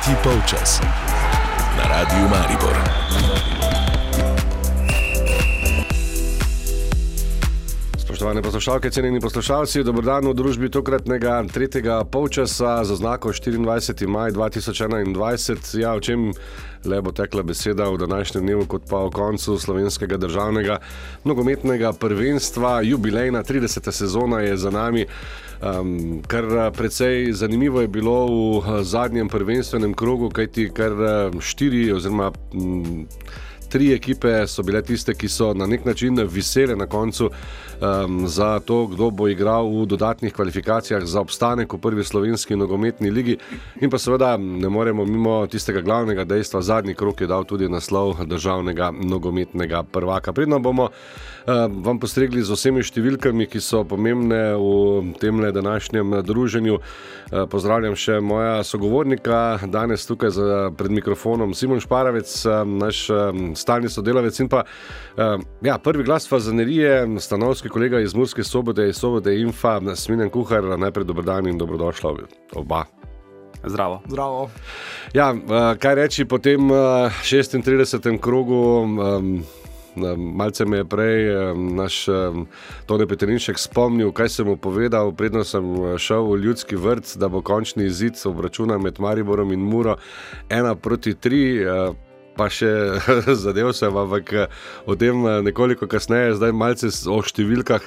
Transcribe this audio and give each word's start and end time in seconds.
Tretji 0.00 0.16
polčas 0.24 0.80
na 1.76 1.84
Radiu 1.88 2.28
Maribor. 2.28 2.76
Spoštovane 7.98 8.42
poslušalke, 8.42 8.90
cenjeni 8.90 9.20
poslušalci, 9.20 9.82
dobrodan 9.84 10.24
v 10.28 10.34
družbi 10.34 10.70
tokratnega 10.70 11.44
tretjega 11.52 12.04
polčasa 12.04 12.84
za 12.84 12.96
znako 12.96 13.28
24. 13.28 14.08
maj 14.08 14.30
2021. 14.30 15.78
Ja, 15.78 15.92
o 15.92 16.00
čem 16.00 16.32
le 16.84 17.02
bo 17.02 17.12
tekla 17.12 17.42
beseda 17.42 17.90
v 17.90 18.00
današnjem 18.00 18.44
dnevu, 18.44 18.64
kot 18.66 18.88
pa 18.88 19.04
o 19.04 19.10
koncu 19.10 19.58
slovenskega 19.58 20.16
državnega 20.16 20.78
nogometnega 21.24 21.92
prvenstva. 21.92 22.80
Jubilejna 22.82 23.42
30. 23.42 23.92
sezona 23.92 24.40
je 24.40 24.56
za 24.56 24.70
nami. 24.70 25.06
Um, 25.60 26.22
kar 26.26 26.72
precej 26.72 27.32
zanimivo 27.32 27.80
je 27.80 27.88
bilo 27.88 28.26
v 28.26 28.82
zadnjem 28.82 29.28
prvenstvenem 29.28 29.94
krogu, 29.94 30.30
kajti 30.30 30.70
kar 30.72 30.92
štiri 31.40 31.92
oziroma. 31.92 32.32
M, 32.54 33.06
tri 33.70 33.92
ekipe 33.94 34.46
so 34.46 34.62
bile 34.66 34.82
tiste, 34.82 35.14
ki 35.14 35.28
so 35.28 35.52
na 35.54 35.66
nek 35.66 35.84
način 35.84 36.18
visele 36.26 36.76
na 36.76 36.86
koncu 36.86 37.30
um, 37.80 38.28
za 38.28 38.60
to, 38.60 38.86
kdo 38.86 39.10
bo 39.10 39.28
igral 39.28 39.70
v 39.70 39.86
dodatnih 39.86 40.34
kvalifikacijah 40.34 41.04
za 41.04 41.20
obstanek 41.20 41.72
v 41.72 41.78
prvi 41.78 42.04
slovenski 42.04 42.56
nogometni 42.56 43.10
ligi. 43.10 43.38
In 43.80 43.90
pa 43.90 43.98
seveda 43.98 44.36
ne 44.36 44.68
moremo 44.68 45.04
mimo 45.04 45.46
tistega 45.46 45.80
glavnega 45.80 46.24
dejstva, 46.24 46.62
zadnji 46.62 46.94
krok 46.94 47.20
je 47.20 47.26
dal 47.26 47.44
tudi 47.44 47.68
naslov 47.68 48.24
državnega 48.26 48.90
nogometnega 48.90 49.82
prvaka. 49.82 50.32
Predno 50.32 50.58
bomo 50.58 50.90
uh, 50.90 50.92
vam 51.70 51.98
postregli 52.00 52.42
z 52.42 52.56
vsemi 52.56 52.82
številkami, 52.82 53.46
ki 53.46 53.60
so 53.60 53.84
pomembne 53.84 54.56
v 54.58 55.14
tem 55.20 55.40
današnjem 55.40 56.20
druženju. 56.26 56.80
Uh, 57.30 57.46
pozdravljam 57.50 57.94
še 57.96 58.20
moja 58.20 58.64
sogovornika, 58.66 59.60
danes 59.70 60.06
tukaj 60.06 60.30
za, 60.34 60.46
pred 60.76 60.90
mikrofonom 60.90 61.54
Simon 61.54 61.80
Šparavec, 61.80 62.28
uh, 62.46 62.64
naš 62.66 63.06
um, 63.10 63.54
stalni 63.60 63.88
sodelavec 63.88 64.40
in 64.40 64.48
pa 64.48 64.64
uh, 64.64 65.36
ja, 65.62 65.78
prvi 65.78 66.04
glas 66.04 66.28
fazanerije, 66.28 67.06
stanovski 67.20 67.68
kolega 67.68 68.00
iz 68.00 68.14
Murske 68.14 68.44
sobote, 68.44 68.88
iz 68.88 68.96
sobote 68.96 69.36
Infa, 69.36 69.80
Sminen 69.94 70.30
Kuhar, 70.30 70.64
najprej 70.78 71.04
dobrodan 71.04 71.46
in 71.46 71.58
dobrodošla 71.58 72.14
oba. 72.54 72.84
Zdravo. 73.64 74.00
Zdravo. 74.08 74.50
Ja, 75.12 75.32
uh, 75.32 75.76
kaj 75.78 75.94
reči 75.94 76.24
po 76.24 76.38
tem 76.38 76.70
uh, 76.70 77.12
36. 77.22 78.18
krogu? 78.20 78.84
Um, 78.84 79.42
Malce 80.16 80.64
me 80.64 80.76
je 80.76 80.84
prej 80.84 81.28
naš 81.74 82.06
Tone 82.86 83.06
Petrinšek 83.06 83.58
spomnil, 83.58 84.12
kaj 84.12 84.28
sem 84.28 84.46
mu 84.46 84.56
povedal, 84.56 85.12
predno 85.12 85.44
sem 85.44 85.64
šel 85.98 86.30
v 86.30 86.38
ljudski 86.44 86.76
vrt, 86.76 87.16
da 87.18 87.28
bo 87.28 87.42
končni 87.42 87.84
izid 87.90 88.14
obračuna 88.24 88.78
med 88.78 89.00
Mariborom 89.00 89.52
in 89.52 89.60
Muro 89.60 89.96
ena 90.48 90.74
proti 90.74 91.14
tri 91.14 91.64
pa 92.40 92.48
še 92.48 92.72
zadev 93.44 93.74
se, 93.76 93.90
ampak 93.92 94.32
o 94.88 94.96
tem 94.96 95.28
nekoliko 95.44 95.90
kasneje, 95.90 96.38
zdaj 96.40 96.56
malce 96.56 96.92
o 97.12 97.20
številkah. 97.20 97.84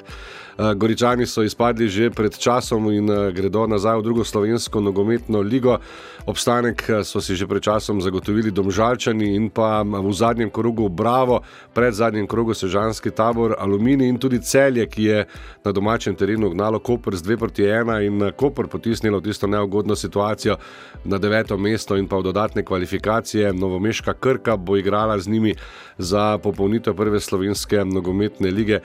Goričani 0.57 1.25
so 1.25 1.43
izpadli 1.43 1.89
že 1.89 2.09
pred 2.09 2.37
časom 2.37 2.91
in 2.91 3.07
gredo 3.33 3.67
nazaj 3.67 3.97
v 3.97 4.03
drugo 4.03 4.23
slovensko 4.23 4.81
nogometno 4.81 5.41
ligo. 5.41 5.77
Obstanek 6.25 6.83
so 7.03 7.21
si 7.21 7.35
že 7.35 7.47
pred 7.47 7.63
časom 7.63 8.01
zagotovili 8.01 8.51
Domžalčani 8.51 9.35
in 9.35 9.49
pa 9.49 9.83
v 9.83 10.13
zadnjem 10.13 10.49
krogu 10.49 10.89
Bravo, 10.89 11.41
pred 11.73 11.93
zadnjim 11.93 12.27
krogu 12.27 12.53
Sežanski 12.53 13.11
tabor 13.11 13.55
Aluminij 13.59 14.09
in 14.09 14.17
tudi 14.17 14.39
celje, 14.39 14.85
ki 14.87 15.03
je 15.03 15.25
na 15.65 15.71
domačem 15.71 16.15
terenu 16.15 16.49
gnalo 16.49 16.79
Koper 16.79 17.15
z 17.15 17.23
2 17.23 17.37
proti 17.37 17.63
1 17.63 18.05
in 18.05 18.31
Koper 18.36 18.67
potisnilo 18.67 19.21
tisto 19.21 19.47
neugodno 19.47 19.95
situacijo 19.95 20.58
na 21.05 21.17
deveto 21.17 21.58
mesto 21.58 21.97
in 21.97 22.08
pa 22.08 22.17
v 22.17 22.23
dodatne 22.23 22.63
kvalifikacije. 22.63 23.53
Novomeška 23.53 24.13
Krka 24.13 24.58
bo 24.58 24.77
igrala 24.77 25.19
z 25.19 25.27
njimi 25.27 25.55
za 25.97 26.37
popolnitev 26.37 26.93
prve 26.93 27.19
slovenske 27.19 27.86
nogometne 27.86 28.52
lige. 28.52 28.80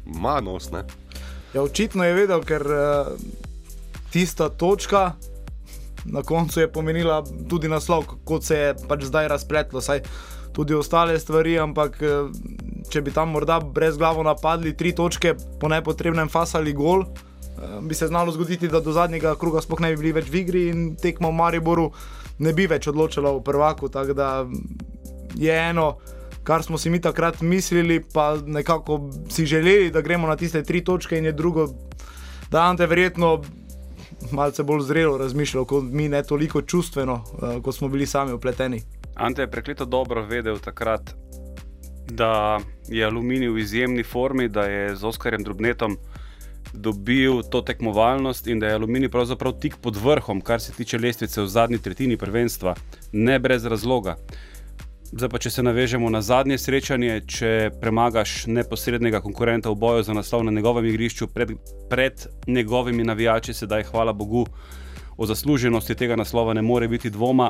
ima 0.06 0.38
uh, 0.38 0.44
nos. 0.44 0.72
Ne? 0.72 0.84
Ja, 1.54 1.64
očitno 1.64 2.04
je 2.04 2.14
vedel, 2.14 2.44
ker 2.44 2.68
uh, 2.68 3.14
tista 4.12 4.50
točka 4.50 5.14
na 6.06 6.24
koncu 6.24 6.60
je 6.60 6.72
pomenila 6.72 7.24
tudi 7.50 7.68
naslov, 7.68 8.06
kot 8.24 8.44
se 8.44 8.58
je 8.58 8.74
pač 8.88 9.04
zdaj 9.10 9.28
razpletlo, 9.28 9.82
saj 9.82 10.02
tudi 10.54 10.74
ostale 10.74 11.20
stvari, 11.20 11.58
ampak 11.60 12.02
eh, 12.02 12.30
če 12.90 13.02
bi 13.02 13.12
tam 13.12 13.34
morda 13.36 13.60
brez 13.60 13.98
glavo 13.98 14.24
napadli 14.24 14.76
tri 14.78 14.94
točke 14.96 15.36
po 15.60 15.70
nepotrebnem 15.72 16.30
fasali 16.30 16.74
gol, 16.74 17.04
eh, 17.04 17.80
bi 17.82 17.96
se 17.96 18.08
znalo 18.08 18.32
zgoditi, 18.32 18.72
da 18.72 18.80
do 18.80 18.94
zadnjega 18.96 19.36
kruga 19.36 19.62
sploh 19.62 19.84
ne 19.84 19.92
bi 19.94 20.04
bili 20.04 20.16
več 20.16 20.30
v 20.32 20.44
igri 20.44 20.68
in 20.72 20.94
tekmo 20.96 21.34
v 21.34 21.40
Mariboru 21.42 21.90
ne 22.40 22.54
bi 22.54 22.68
več 22.68 22.88
odločila 22.88 23.32
v 23.36 23.44
prvaku. 23.44 23.90
Tako 23.90 24.14
da 24.14 24.30
je 25.36 25.56
eno. 25.70 25.96
Kar 26.46 26.62
smo 26.62 26.78
si 26.78 26.92
mi 26.94 27.00
takrat 27.02 27.42
mislili, 27.42 28.04
pa 28.14 28.36
nekako 28.38 29.00
si 29.34 29.48
želeli, 29.50 29.90
da 29.92 30.04
gremo 30.06 30.28
na 30.28 30.36
tiste 30.38 30.62
tri 30.64 30.84
točke, 30.86 31.18
in 31.18 31.26
je 31.26 31.32
drugo, 31.32 31.72
da 32.52 32.68
Ante 32.70 32.86
verjetno 32.86 33.40
malce 34.32 34.64
bolj 34.64 34.82
zrelo 34.82 35.18
razmišljal, 35.18 35.66
kot 35.66 35.84
mi, 35.84 36.10
ne 36.10 36.24
toliko 36.24 36.62
čustveno, 36.62 37.24
uh, 37.34 37.62
kot 37.64 37.76
smo 37.76 37.88
bili 37.90 38.06
sami 38.06 38.34
upleteni. 38.34 38.82
Ante 39.16 39.42
je 39.42 39.52
prekleto 39.52 39.86
dobro 39.86 40.26
vedel 40.26 40.60
takrat, 40.60 41.16
da 42.12 42.60
je 42.88 43.06
aluminij 43.06 43.50
v 43.50 43.58
izjemni 43.58 44.04
formi, 44.04 44.48
da 44.50 44.62
je 44.62 44.96
z 44.96 45.04
Oskarjem 45.04 45.44
Drobnetom 45.44 45.98
dobil 46.74 47.42
to 47.50 47.62
tekmovalnost 47.62 48.48
in 48.48 48.60
da 48.60 48.68
je 48.68 48.74
aluminij 48.74 49.10
pravzaprav 49.10 49.54
tik 49.60 49.78
pod 49.82 49.96
vrhom, 49.96 50.42
kar 50.42 50.62
se 50.62 50.74
tiče 50.74 50.98
lestvice 50.98 51.42
v 51.42 51.48
zadnji 51.48 51.78
tretjini 51.78 52.18
prvenstva, 52.18 52.76
ne 53.12 53.40
brez 53.40 53.66
razloga. 53.66 54.16
Zdaj 55.16 55.30
pa, 55.32 55.40
če 55.40 55.50
se 55.50 55.64
navežemo 55.64 56.10
na 56.12 56.20
zadnje 56.20 56.58
srečanje, 56.60 57.14
če 57.32 57.50
premagaš 57.80 58.50
neposrednega 58.52 59.22
konkurenta 59.24 59.72
v 59.72 59.78
boju 59.80 60.02
za 60.04 60.12
naslov 60.12 60.42
na 60.44 60.52
njegovem 60.52 60.90
igrišču 60.90 61.30
pred, 61.32 61.54
pred 61.88 62.26
njegovimi 62.52 63.06
navijači, 63.08 63.54
sedaj 63.56 63.86
hvala 63.94 64.12
Bogu, 64.12 64.42
o 65.16 65.26
zasluženosti 65.26 65.96
tega 65.96 66.18
naslova 66.20 66.54
ne 66.54 66.62
more 66.62 66.90
biti 66.92 67.10
dvoma, 67.10 67.48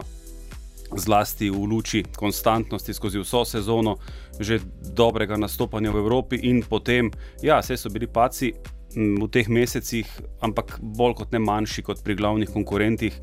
zlasti 0.94 1.50
v 1.50 1.64
luči 1.72 2.04
konstantnosti 2.14 2.94
skozi 2.94 3.24
vso 3.24 3.42
sezono, 3.50 3.96
že 4.40 4.60
dobrega 4.94 5.34
nastopanja 5.42 5.90
v 5.90 6.04
Evropi 6.04 6.40
in 6.46 6.62
potem, 6.70 7.10
ja, 7.42 7.58
vse 7.66 7.80
so 7.82 7.90
bili 7.90 8.06
paci 8.06 8.52
v 8.94 9.32
teh 9.34 9.50
mesecih, 9.50 10.06
ampak 10.46 10.78
bolj 10.82 11.18
kot 11.24 11.34
ne 11.34 11.42
manjši 11.42 11.88
kot 11.90 12.06
pri 12.06 12.20
glavnih 12.22 12.54
konkurentih. 12.54 13.18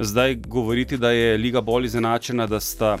Zdaj 0.00 0.40
govoriti, 0.48 0.96
da 0.96 1.12
je 1.12 1.36
liga 1.36 1.60
bolj 1.60 1.92
izenačena, 1.92 2.48
da 2.48 2.64
sta 2.64 2.96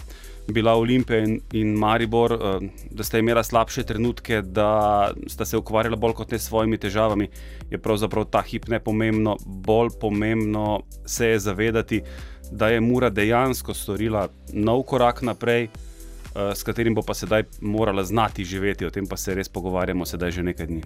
bila 0.48 0.74
Olimpija 0.74 1.18
in, 1.24 1.40
in 1.52 1.74
Maribor, 1.78 2.32
uh, 2.32 2.62
da 2.90 3.04
sta 3.04 3.18
imela 3.18 3.42
slabše 3.42 3.82
trenutke, 3.82 4.42
da 4.42 5.10
sta 5.26 5.44
se 5.44 5.56
ukvarjala 5.56 5.96
bolj 5.96 6.12
kot 6.12 6.30
ne 6.30 6.38
s 6.38 6.48
svojimi 6.48 6.78
težavami, 6.78 7.28
je 7.70 7.78
pravzaprav 7.78 8.24
ta 8.24 8.42
hip 8.42 8.68
ne 8.68 8.80
pomembno. 8.80 9.36
Bolj 9.46 9.94
pomembno 10.00 10.82
se 11.06 11.28
je 11.28 11.38
zavedati, 11.38 12.02
da 12.50 12.68
je 12.68 12.80
Mura 12.80 13.10
dejansko 13.10 13.74
storila 13.74 14.28
nov 14.52 14.82
korak 14.82 15.22
naprej. 15.22 15.68
S 16.34 16.62
katerim 16.66 16.94
bo 16.94 17.02
pa 17.02 17.14
sedaj 17.14 17.44
morala 17.60 18.04
znati 18.04 18.44
živeti, 18.44 18.86
o 18.86 18.90
tem 18.90 19.06
pa 19.06 19.16
se 19.16 19.34
res 19.34 19.48
pogovarjamo, 19.48 20.06
sedaj 20.06 20.30
že 20.30 20.42
nekaj 20.42 20.66
dni. 20.66 20.82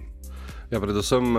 Ja, 0.69 0.79
predvsem, 0.79 1.33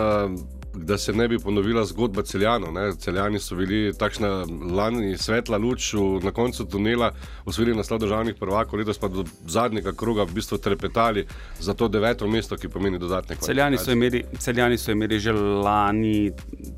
da 0.75 0.99
se 0.99 1.13
ne 1.13 1.29
bi 1.29 1.39
ponovila 1.39 1.85
zgodba 1.85 2.23
celjanov. 2.23 2.75
Celjani 2.99 3.39
so 3.39 3.55
bili 3.55 3.93
takšna 3.99 4.29
lani 4.75 5.19
svetla 5.19 5.59
luč 5.59 5.93
v, 5.95 6.19
na 6.25 6.33
koncu 6.35 6.65
tunela, 6.65 7.13
osvojili 7.47 7.77
naslov 7.77 8.01
državnih 8.03 8.35
prvakov, 8.41 8.79
letos 8.79 8.99
pa 8.99 9.09
do 9.09 9.25
zadnjega 9.47 9.93
kroga 9.93 10.27
v 10.27 10.35
bistvu 10.35 10.59
trepetali 10.59 11.27
za 11.61 11.75
to 11.75 11.89
deveto 11.89 12.27
mesto, 12.27 12.57
ki 12.57 12.69
pomeni 12.69 12.99
dodatne 12.99 13.37
kvalifikacije. 13.37 13.55
Celjani 13.55 13.79
so, 13.79 13.93
imeli, 13.93 14.25
celjani 14.39 14.79
so 14.79 14.91
imeli 14.91 15.21
že 15.21 15.33
lani 15.33 16.33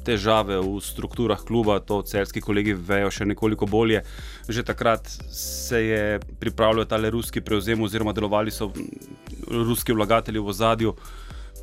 težave 0.04 0.60
v 0.60 0.76
strukturah 0.80 1.40
kluba, 1.40 1.80
to 1.80 2.02
celski 2.02 2.40
kolegi 2.40 2.76
vejo 2.76 3.10
še 3.10 3.24
nekoliko 3.32 3.66
bolje. 3.66 4.04
Že 4.48 4.62
takrat 4.62 5.08
se 5.32 5.84
je 5.84 6.20
pripravljal 6.40 6.84
ta 6.84 7.00
ruski 7.08 7.40
prevzem, 7.40 7.80
oziroma 7.80 8.12
delovali 8.12 8.50
so 8.50 8.72
ruski 9.48 9.92
vlagatelji 9.92 10.40
v 10.40 10.48
ozadju. 10.48 10.96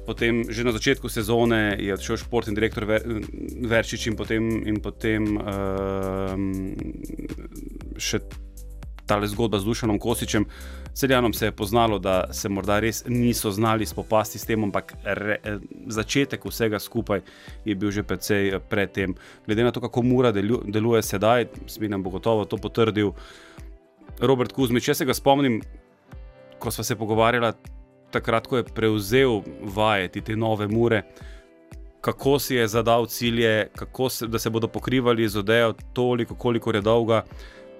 Potem, 0.10 0.42
že 0.50 0.66
na 0.66 0.74
začetku 0.74 1.06
sezone 1.06 1.78
je 1.78 1.94
odšel 1.94 2.18
športni 2.18 2.58
direktor 2.58 2.82
Ver, 2.90 3.06
Verčič 3.62 4.10
in 4.10 4.18
potem, 4.18 4.42
in 4.66 4.82
potem 4.82 5.38
uh, 5.38 6.34
še 7.94 8.18
ta 9.06 9.22
zgodba 9.22 9.62
z 9.62 9.70
Dušanom 9.70 10.02
Kosičem. 10.02 10.50
Celjanom 10.98 11.34
se 11.34 11.46
je 11.46 11.54
poznalo, 11.54 12.02
da 12.02 12.34
se 12.34 12.50
morda 12.50 12.82
res 12.82 13.06
niso 13.06 13.54
znali 13.54 13.86
spopasti 13.86 14.42
s 14.42 14.50
tem, 14.50 14.66
ampak 14.66 14.98
re, 15.06 15.38
začetek 15.86 16.42
vsega 16.42 16.82
skupaj 16.82 17.22
je 17.66 17.78
bil 17.78 17.94
že 17.94 18.02
precej 18.02 18.58
predtem. 18.66 19.14
Glede 19.46 19.62
na 19.62 19.70
to, 19.70 19.78
kako 19.78 20.02
Mura 20.02 20.34
delu, 20.34 20.66
deluje 20.66 21.06
sedaj, 21.06 21.54
Smiljam 21.70 22.02
bo 22.02 22.18
gotovo 22.18 22.50
to 22.50 22.58
potrdil. 22.58 23.14
Robert 24.26 24.58
Kuzmič, 24.58 24.90
če 24.90 24.94
se 24.94 25.06
ga 25.06 25.14
spomnim, 25.14 25.62
ko 26.58 26.74
smo 26.74 26.82
se 26.82 26.98
pogovarjali 26.98 27.78
takrat, 28.12 28.48
ko 28.48 28.58
je 28.58 28.64
prevzel 28.64 29.42
vajeti 29.76 30.22
te 30.22 30.36
nove 30.36 30.68
mure, 30.68 31.04
kako 32.02 32.40
si 32.40 32.56
je 32.56 32.68
zadal 32.68 33.06
cilje, 33.06 33.70
se, 34.10 34.28
da 34.28 34.40
se 34.40 34.50
bodo 34.50 34.68
pokrivali 34.68 35.30
z 35.30 35.40
odejo 35.40 35.74
toliko, 35.94 36.36
koliko 36.36 36.72
je 36.72 36.82
dolga. 36.82 37.24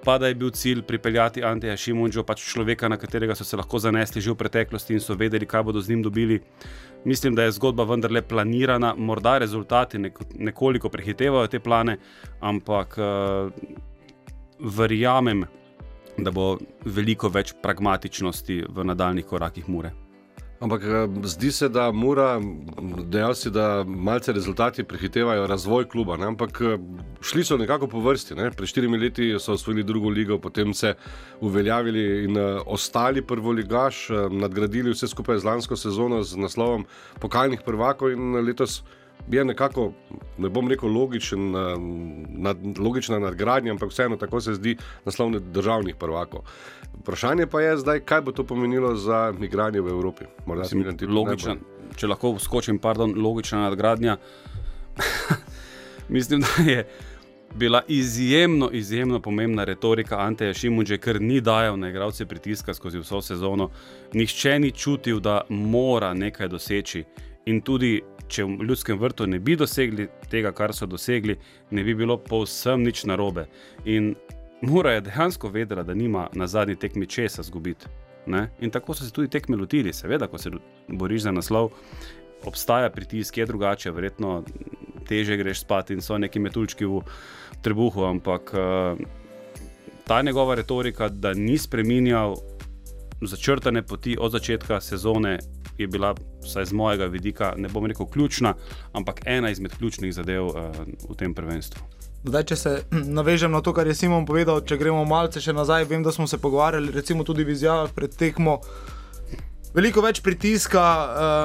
Pa 0.04 0.18
da 0.18 0.28
je 0.28 0.34
bil 0.34 0.50
cilj 0.50 0.82
pripeljati 0.82 1.44
Anteja 1.44 1.76
Šimunča, 1.76 2.22
pač 2.24 2.40
človeka, 2.52 2.88
na 2.88 2.96
katerega 2.96 3.34
so 3.34 3.44
se 3.44 3.56
lahko 3.56 3.78
zanesli 3.78 4.20
že 4.20 4.32
v 4.32 4.34
preteklosti 4.34 4.94
in 4.96 5.00
so 5.00 5.14
vedeli, 5.14 5.46
kaj 5.46 5.62
bodo 5.62 5.80
z 5.80 5.92
njim 5.92 6.02
dobili. 6.02 6.40
Mislim, 7.04 7.34
da 7.34 7.44
je 7.44 7.52
zgodba 7.52 7.84
vendarle 7.84 8.22
planirana, 8.22 8.94
morda 8.96 9.38
rezultati 9.38 9.98
nekoliko 10.34 10.88
prehitevajo 10.88 11.46
te 11.46 11.60
plane, 11.60 11.98
ampak 12.40 12.96
uh, 12.98 13.52
verjamem, 14.60 15.44
da 16.16 16.30
bo 16.30 16.58
veliko 16.84 17.28
več 17.28 17.54
pragmatičnosti 17.62 18.62
v 18.68 18.84
nadaljnih 18.84 19.26
korakih 19.26 19.68
Mure. 19.68 19.92
Ampak 20.60 20.82
eh, 20.84 21.08
zdi 21.24 21.52
se, 21.52 21.68
da 21.72 21.86
mora 21.92 22.34
dejansko, 23.08 23.50
da 23.50 23.84
malce 23.86 24.32
rezultati 24.32 24.84
prehitevajo 24.84 25.46
razvoj 25.46 25.88
kluba. 25.88 26.16
Ne? 26.20 26.26
Ampak 26.26 26.60
eh, 26.60 26.76
šli 27.20 27.44
so 27.44 27.56
nekako 27.56 27.88
po 27.88 28.00
vrsti. 28.04 28.34
Ne? 28.36 28.50
Pred 28.50 28.68
štirimi 28.68 28.98
leti 28.98 29.32
so 29.38 29.56
osvojili 29.56 29.84
drugo 29.84 30.08
ligo, 30.08 30.38
potem 30.38 30.74
se 30.74 30.94
uveljavili 31.40 32.24
in 32.24 32.36
uh, 32.36 32.60
ostali 32.66 33.22
prvoligaš, 33.22 34.08
nadgradili 34.30 34.92
vse 34.92 35.08
skupaj 35.08 35.38
z 35.38 35.44
lansko 35.44 35.76
sezono 35.76 36.22
z 36.22 36.36
naslovom 36.36 36.84
pokalnih 37.20 37.60
prvakov 37.64 38.12
in 38.12 38.36
letos 38.44 38.82
je 39.30 39.44
nekako, 39.44 39.92
ne 40.38 40.48
bom 40.48 40.68
rekel, 40.68 40.88
logičen, 40.88 41.54
eh, 41.56 41.74
nad, 42.28 42.56
logična 42.78 43.18
nadgradnja, 43.18 43.72
ampak 43.72 43.90
vseeno 43.90 44.16
tako 44.16 44.40
se 44.40 44.54
zdi 44.54 44.76
naslovne 45.04 45.38
državnih 45.40 45.96
prvakov. 45.96 46.40
Vprašanje 47.00 47.46
pa 47.46 47.60
je 47.60 47.76
zdaj, 47.76 48.00
kaj 48.00 48.20
bo 48.20 48.32
to 48.32 48.44
pomenilo 48.44 48.94
za 48.96 49.34
igranje 49.42 49.80
v 49.80 49.88
Evropi. 49.88 50.24
Mislim, 50.46 50.96
logična, 51.08 51.56
če 51.96 52.06
lahko 52.06 52.38
skočim, 52.38 52.78
pardon, 52.78 53.14
logična 53.16 53.60
nadgradnja. 53.60 54.16
Mislim, 56.08 56.40
da 56.40 56.70
je 56.70 56.86
bila 57.54 57.82
izjemno, 57.88 58.70
izjemno 58.72 59.20
pomembna 59.20 59.64
retorika 59.64 60.18
Anteja 60.18 60.54
Šimunča, 60.54 60.96
ker 60.96 61.20
ni 61.20 61.40
dajal 61.40 61.78
na 61.78 61.88
igralce 61.88 62.26
pritiska 62.26 62.74
skozi 62.74 62.98
vso 62.98 63.20
sezono. 63.20 63.70
Nihče 64.12 64.58
ni 64.58 64.70
čutil, 64.70 65.20
da 65.20 65.40
mora 65.48 66.14
nekaj 66.14 66.48
doseči. 66.48 67.04
In 67.46 67.60
tudi 67.60 68.02
če 68.30 68.46
v 68.46 68.66
ljudskem 68.68 68.98
vrtu 68.98 69.26
ne 69.26 69.40
bi 69.42 69.56
dosegli 69.58 70.06
tega, 70.30 70.52
kar 70.56 70.74
so 70.76 70.86
dosegli, 70.86 71.36
ne 71.70 71.84
bi 71.84 71.94
bilo 71.98 72.16
povsem 72.22 72.84
nič 72.86 73.04
narobe. 73.10 73.48
In 73.84 74.14
Mura 74.60 74.92
je 74.92 75.00
dejansko 75.00 75.48
vedela, 75.48 75.82
da 75.82 75.94
nima 75.94 76.28
na 76.36 76.46
zadnji 76.46 76.76
tekmi 76.76 77.06
česa 77.06 77.42
zgubiti. 77.42 77.86
Ne? 78.26 78.50
In 78.60 78.70
tako 78.70 78.94
so 78.94 79.04
se 79.04 79.12
tudi 79.12 79.30
tekme 79.32 79.56
lotili, 79.56 79.92
seveda, 79.92 80.28
ko 80.28 80.38
se 80.38 80.50
boriš 80.88 81.22
za 81.22 81.32
naslov. 81.32 81.70
Obstaja 82.44 82.90
pritisk, 82.90 83.38
je 83.38 83.46
drugače, 83.46 83.90
verjetno 83.90 84.42
teže 85.08 85.36
greš 85.36 85.64
spat 85.64 85.90
in 85.90 86.00
so 86.04 86.18
neki 86.18 86.38
metuljčki 86.38 86.86
v 86.86 87.00
trebuhu, 87.64 88.04
ampak 88.04 88.52
uh, 88.54 89.00
ta 90.06 90.22
njegova 90.22 90.54
retorika, 90.54 91.08
da 91.08 91.32
ni 91.34 91.58
spremenjal 91.58 92.36
začrtane 93.20 93.82
poti 93.82 94.16
od 94.20 94.32
začetka 94.32 94.80
sezone, 94.80 95.38
je 95.80 95.88
bila, 95.88 96.14
vsaj 96.44 96.70
z 96.70 96.76
mojega 96.76 97.06
vidika, 97.06 97.54
ne 97.56 97.68
bom 97.68 97.86
rekel 97.86 98.06
ključna, 98.06 98.54
ampak 98.92 99.22
ena 99.24 99.50
izmed 99.50 99.76
ključnih 99.78 100.14
zadev 100.14 100.46
uh, 100.46 100.70
v 101.08 101.16
tem 101.16 101.34
prvenstvu. 101.34 101.82
Zdaj, 102.24 102.44
če 102.44 102.56
se 102.56 102.72
navežem 102.92 103.52
na 103.52 103.62
to, 103.64 103.72
kar 103.72 103.88
je 103.88 103.96
Simon 103.96 104.26
povedal, 104.28 104.60
če 104.60 104.76
gremo 104.76 105.04
malce 105.08 105.40
še 105.40 105.54
nazaj, 105.56 105.88
vem, 105.88 106.02
da 106.04 106.12
smo 106.12 106.26
se 106.28 106.38
pogovarjali, 106.38 106.92
tudi 107.24 107.44
v 107.44 107.54
izjavah 107.56 107.92
pred 107.96 108.12
tekmo. 108.12 108.60
Veliko 109.70 110.02
več 110.02 110.18
pritiska, 110.20 110.82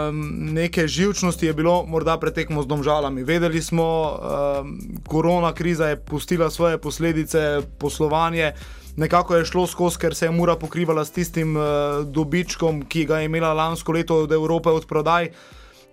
um, 0.10 0.22
neke 0.58 0.88
živčnosti 0.90 1.46
je 1.46 1.54
bilo, 1.54 1.84
morda 1.86 2.18
pred 2.18 2.34
tekmo 2.34 2.64
z 2.66 2.68
domžalami. 2.68 3.24
Vedeli 3.24 3.62
smo, 3.62 3.86
um, 3.86 4.72
korona 5.06 5.54
kriza 5.54 5.92
je 5.94 6.00
pustila 6.02 6.50
svoje 6.50 6.82
posledice, 6.82 7.62
poslovanje 7.78 8.56
nekako 8.96 9.36
je 9.36 9.46
šlo 9.46 9.68
skozi, 9.68 9.98
ker 10.00 10.16
se 10.16 10.26
je 10.26 10.32
mura 10.32 10.56
pokrivala 10.56 11.06
s 11.06 11.12
tistim 11.12 11.56
uh, 11.58 11.64
dobičkom, 12.06 12.86
ki 12.90 13.06
ga 13.06 13.20
je 13.20 13.26
imela 13.26 13.54
lansko 13.54 13.92
leto 13.92 14.24
od 14.24 14.32
Evrope 14.32 14.70
od 14.70 14.88
prodaj. 14.88 15.30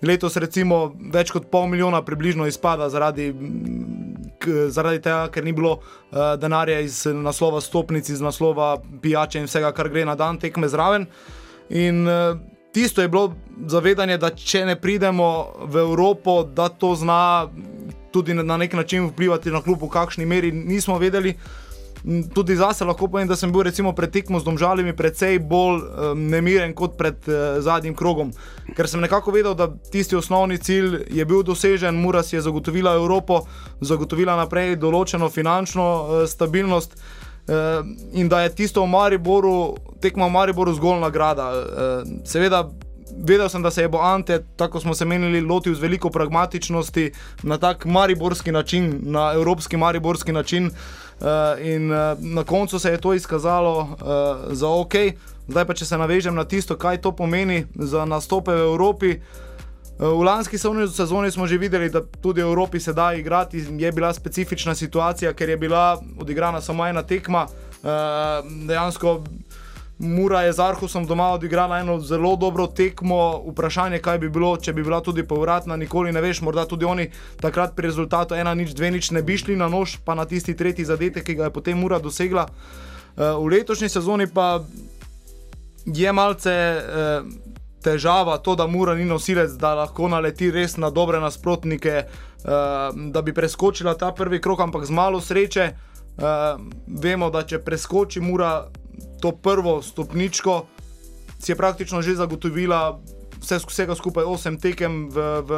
Letos, 0.03 0.37
recimo, 0.37 0.95
več 1.15 1.31
kot 1.31 1.47
pol 1.51 1.69
milijona 1.71 2.01
približno 2.03 2.47
izpada 2.51 2.89
zaradi, 2.91 3.29
k, 4.43 4.67
zaradi 4.75 4.99
tega, 5.03 5.29
ker 5.31 5.45
ni 5.47 5.53
bilo 5.55 5.77
uh, 5.79 6.35
denarja 6.43 6.81
iz 6.83 7.05
naslova 7.07 7.61
stopnic, 7.61 8.09
iz 8.11 8.21
naslova 8.21 8.77
pijače 9.03 9.39
in 9.39 9.47
vsega, 9.47 9.71
kar 9.73 9.93
gre 9.93 10.05
na 10.05 10.17
dan 10.19 10.41
tekme 10.43 10.69
zraven. 10.69 11.07
In 11.71 12.03
uh, 12.09 12.35
tisto 12.75 13.03
je 13.03 13.09
bilo 13.09 13.35
zavedanje, 13.67 14.19
da 14.19 14.33
če 14.35 14.65
ne 14.67 14.77
pridemo 14.81 15.29
v 15.71 15.85
Evropo, 15.87 16.43
da 16.43 16.69
to 16.69 16.95
zna 16.99 17.47
tudi 18.13 18.35
na 18.35 18.57
nek 18.57 18.75
način 18.75 19.07
vplivati 19.07 19.51
na 19.51 19.63
klub, 19.63 19.83
v 19.83 19.89
kakšni 19.89 20.27
meri 20.27 20.53
nismo 20.53 20.99
vedeli. 20.99 21.37
Tudi 22.35 22.57
zase 22.57 22.85
lahko 22.85 23.07
povem, 23.07 23.29
da 23.29 23.37
sem 23.39 23.53
bil 23.53 23.63
recimo 23.63 23.93
pred 23.95 24.11
tekmo 24.11 24.41
z 24.41 24.45
domžalami 24.45 24.91
precej 24.97 25.39
bolj 25.39 25.85
um, 25.87 26.25
nemiren 26.33 26.75
kot 26.75 26.97
pred 26.99 27.15
uh, 27.31 27.61
zadnjim 27.63 27.95
krogom, 27.95 28.33
ker 28.75 28.91
sem 28.91 29.01
nekako 29.01 29.31
vedel, 29.31 29.55
da 29.55 29.69
tisti 29.71 30.19
osnovni 30.19 30.59
cilj 30.59 31.05
je 31.11 31.25
bil 31.25 31.45
dosežen, 31.47 31.95
Mura 31.95 32.23
si 32.27 32.37
je 32.37 32.43
zagotovila 32.43 32.97
Evropo, 32.99 33.45
zagotovila 33.81 34.35
naprej 34.37 34.75
določeno 34.83 35.31
finančno 35.31 35.85
uh, 35.85 36.25
stabilnost 36.27 36.99
in 38.15 38.29
da 38.31 38.45
je 38.45 38.53
tisto 38.55 38.85
v 38.85 38.87
Mariboru, 38.87 39.75
tekmo 39.99 40.29
v 40.29 40.31
Mariboru 40.31 40.77
zgolj 40.79 41.01
nagrada. 41.03 41.49
Uh, 41.51 42.21
seveda. 42.23 42.69
Vedel 43.19 43.49
sem, 43.49 43.63
da 43.63 43.71
se 43.71 43.83
je 43.83 43.89
bo 43.89 43.99
Ante, 43.99 44.41
tako 44.57 44.81
smo 44.81 44.95
se 44.95 45.05
menili, 45.05 45.41
lotil 45.41 45.75
z 45.75 45.81
veliko 45.81 46.11
pragmatičnosti 46.11 47.13
na 47.43 47.59
tak 47.59 47.85
mariborski 47.85 48.53
način, 48.53 49.01
na 49.03 49.33
evropski 49.35 49.77
mariborski 49.77 50.33
način. 50.33 50.67
Uh, 50.67 51.29
in 51.67 51.93
uh, 51.93 51.99
na 52.19 52.45
koncu 52.45 52.79
se 52.79 52.91
je 52.91 53.01
to 53.01 53.15
izkazalo 53.15 53.79
uh, 53.81 54.53
za 54.53 54.69
ok. 54.69 54.95
Zdaj 55.49 55.65
pa, 55.65 55.75
če 55.75 55.85
se 55.85 55.99
navežem 55.99 56.35
na 56.35 56.45
tisto, 56.45 56.77
kaj 56.77 57.01
to 57.03 57.13
pomeni 57.13 57.67
za 57.75 58.05
nastope 58.05 58.51
v 58.51 58.65
Evropi. 58.65 59.21
V 59.99 60.23
lanski 60.25 60.59
sezoni 60.59 61.31
smo 61.31 61.47
že 61.47 61.59
videli, 61.59 61.91
da 61.91 62.01
tudi 62.01 62.43
v 62.43 62.47
Evropi 62.47 62.81
se 62.81 62.93
da 62.93 63.13
igrati. 63.15 63.65
Je 63.79 63.93
bila 63.93 64.13
specifična 64.15 64.75
situacija, 64.75 65.33
ker 65.33 65.49
je 65.49 65.57
bila 65.57 66.01
odigrana 66.19 66.61
samo 66.61 66.87
ena 66.87 67.03
tekma. 67.03 67.47
Dejansko 68.67 69.23
Mura 70.03 70.41
je 70.43 70.53
z 70.53 70.59
Arhusom 70.59 71.07
doma 71.07 71.29
odigrala 71.31 71.79
eno 71.79 72.01
zelo 72.01 72.37
dobro 72.37 72.67
tekmo. 72.67 73.43
Vprašanje, 73.53 74.01
kaj 74.03 74.19
bi 74.19 74.29
bilo, 74.29 74.57
če 74.57 74.73
bi 74.73 74.83
bila 74.83 74.99
tudi 75.01 75.23
povratna, 75.23 75.77
nikoli 75.77 76.13
ne 76.13 76.21
veš. 76.21 76.41
Morda 76.43 76.65
tudi 76.67 76.85
oni 76.85 77.07
takrat 77.41 77.77
pri 77.77 77.87
rezultatu 77.87 78.35
1-2 78.35 79.13
ne 79.13 79.23
bi 79.23 79.37
šli 79.39 79.57
na 79.57 79.69
nož, 79.69 80.01
pa 80.05 80.15
na 80.19 80.25
tisti 80.27 80.57
tretji 80.57 80.85
zadetek, 80.85 81.25
ki 81.25 81.39
ga 81.39 81.45
je 81.45 81.55
potem 81.55 81.79
Mura 81.79 81.99
dosegla. 81.99 82.49
v 83.17 83.47
letošnji 83.47 83.89
sezoni 83.89 84.27
pa 84.27 84.65
je 85.87 86.13
malce 86.13 86.51
uh, 86.51 87.27
težava 87.83 88.39
to, 88.39 88.55
da 88.57 88.67
mora 88.67 88.95
ni 88.95 89.05
nosilec, 89.05 89.51
da 89.51 89.75
lahko 89.75 90.09
naleti 90.09 90.51
res 90.51 90.77
na 90.77 90.91
dobre 90.91 91.21
nasprotnike, 91.21 92.05
uh, 92.05 92.51
da 93.11 93.23
bi 93.23 93.35
preskočila 93.35 93.95
ta 93.95 94.13
prvi 94.13 94.41
krok, 94.41 94.61
ampak 94.61 94.85
z 94.85 94.91
malo 94.91 95.21
sreče. 95.21 95.73
Uh, 96.13 96.61
vemo, 96.87 97.31
da 97.31 97.43
če 97.43 97.59
preskoči 97.65 98.21
mora 98.21 98.67
to 99.21 99.33
prvo 99.33 99.83
stopničko, 99.83 100.67
si 101.39 101.53
je 101.53 101.57
praktično 101.57 102.03
že 102.03 102.15
zagotovila 102.15 103.01
vse, 103.41 103.59
vsega 103.69 103.95
skupaj 103.95 104.25
osem 104.25 104.59
tekem 104.61 105.09
v, 105.11 105.43
v, 105.43 105.51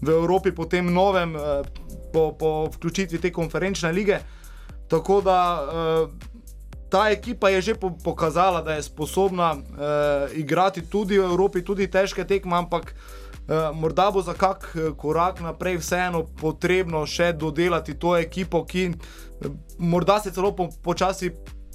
v 0.00 0.08
Evropi, 0.10 0.52
potem 0.52 0.92
novem, 0.92 1.34
uh, 1.34 1.64
po, 2.12 2.32
po 2.32 2.70
vključitvi 2.72 3.18
te 3.18 3.32
konferenčne 3.32 3.92
lige. 3.92 4.20
Tako 4.88 5.20
da 5.20 5.38
uh, 5.60 6.10
ta 6.88 7.10
ekipa 7.10 7.48
je 7.48 7.60
že 7.60 7.74
po 7.74 7.90
pokazala, 8.04 8.62
da 8.62 8.74
je 8.74 8.82
sposobna 8.82 9.52
uh, 9.52 9.62
igrati 10.36 10.82
tudi 10.86 11.18
v 11.18 11.24
Evropi, 11.24 11.64
tudi 11.64 11.90
težke 11.90 12.24
tekme, 12.24 12.56
ampak 12.56 12.94
uh, 12.94 13.26
morda 13.74 14.10
bo 14.10 14.22
za 14.22 14.34
kak 14.34 14.74
eh, 14.74 14.90
korak 14.96 15.40
naprej 15.40 15.78
vseeno 15.78 16.24
potrebno 16.40 17.06
še 17.06 17.32
dodelati 17.32 17.94
to 17.98 18.16
ekipo, 18.16 18.64
ki 18.64 18.94
morda 19.78 20.20
se 20.20 20.30
celo 20.30 20.52
po, 20.56 20.68
počasi, 20.82 21.30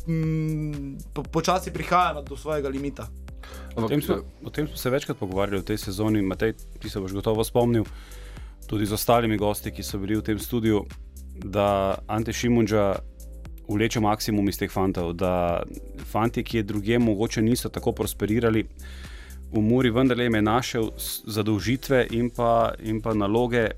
mm, 0.08 1.14
po, 1.14 1.24
počasi 1.24 1.74
prihaja 1.74 2.22
do 2.22 2.38
svojega 2.38 2.70
limita. 2.70 3.08
O 3.76 3.88
tem, 3.88 4.02
smo, 4.02 4.22
o 4.44 4.50
tem 4.50 4.68
smo 4.68 4.78
se 4.78 4.90
večkrat 4.90 5.18
pogovarjali 5.18 5.62
v 5.62 5.66
tej 5.66 5.78
sezoni, 5.78 6.22
Matej, 6.22 6.54
ti 6.80 6.90
se 6.90 7.00
boš 7.00 7.14
gotovo 7.14 7.44
spomnil, 7.44 7.86
tudi 8.68 8.86
z 8.86 8.94
ostalimi 8.94 9.38
gosti, 9.38 9.72
ki 9.72 9.84
so 9.84 10.00
bili 10.00 10.20
v 10.20 10.26
tem 10.26 10.40
studiu, 10.40 10.84
da 11.42 11.96
Ante 12.08 12.34
Šimunča 12.34 13.00
vleče 13.72 14.00
maksimum 14.00 14.50
iz 14.50 14.60
teh 14.60 14.72
fantov. 14.72 15.14
Da 15.14 15.64
fanti, 16.12 16.44
ki 16.44 16.58
je 16.58 16.64
druge, 16.64 17.00
mogoče 17.00 17.42
niso 17.42 17.70
tako 17.70 17.96
prosperirali, 17.96 18.66
v 19.52 19.62
Muri 19.62 19.92
vendarle 19.92 20.30
je 20.30 20.42
našel 20.42 20.92
zadolžitve 21.28 22.08
in 22.12 22.30
pa, 22.30 22.74
in 22.80 23.02
pa 23.02 23.14
naloge. 23.14 23.72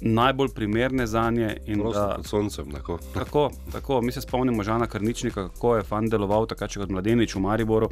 Najbolj 0.00 0.48
primerne 0.54 1.06
za 1.06 1.30
nje. 1.30 1.56
Pod 1.82 2.26
soncem. 2.26 2.70
Tako, 3.14 3.50
tako. 3.72 4.00
Mi 4.02 4.12
se 4.12 4.20
spomnimo 4.20 4.62
Žana 4.62 4.86
Krničnika, 4.86 5.48
kako 5.48 5.76
je 5.76 5.82
fan 5.82 6.08
deloval 6.08 6.46
takrat 6.46 6.74
kot 6.74 6.90
mladenič 6.90 7.34
v 7.34 7.40
Mariboru 7.40 7.90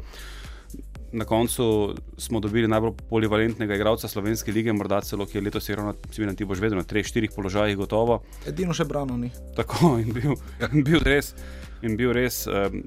na 1.11 1.25
koncu 1.25 1.95
smo 2.17 2.39
dobili 2.39 2.67
najbolj 2.67 2.91
polivalentnega 3.09 3.75
igralca 3.75 4.07
slovenske 4.07 4.51
lige, 4.51 4.73
morda 4.73 5.01
celo, 5.01 5.25
ki 5.25 5.37
je 5.37 5.41
letos 5.41 5.69
igral 5.69 5.93
na 6.17 6.33
ti 6.33 6.45
boš 6.45 6.59
vedno 6.59 6.77
na 6.77 6.83
treh, 6.83 7.05
štirih 7.05 7.31
položajih, 7.35 7.77
gotovo. 7.77 8.21
Edino 8.47 8.73
še 8.73 8.85
brano 8.85 9.17
ni. 9.17 9.31
Tako 9.55 9.95
in 10.03 10.11
bil, 10.13 10.35
in 10.71 10.83
bil 10.83 10.99
res, 11.03 11.33
in 11.81 11.97
bil 11.97 12.13
res 12.15 12.43
um, 12.47 12.81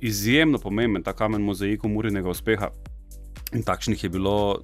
izjemno 0.00 0.58
pomemben 0.58 1.02
ta 1.02 1.16
kamen 1.16 1.42
mozaiku 1.42 1.88
murinega 1.88 2.30
uspeha. 2.30 2.70
In 3.52 3.64
takšnih 3.64 4.04
je 4.04 4.12
bilo 4.12 4.60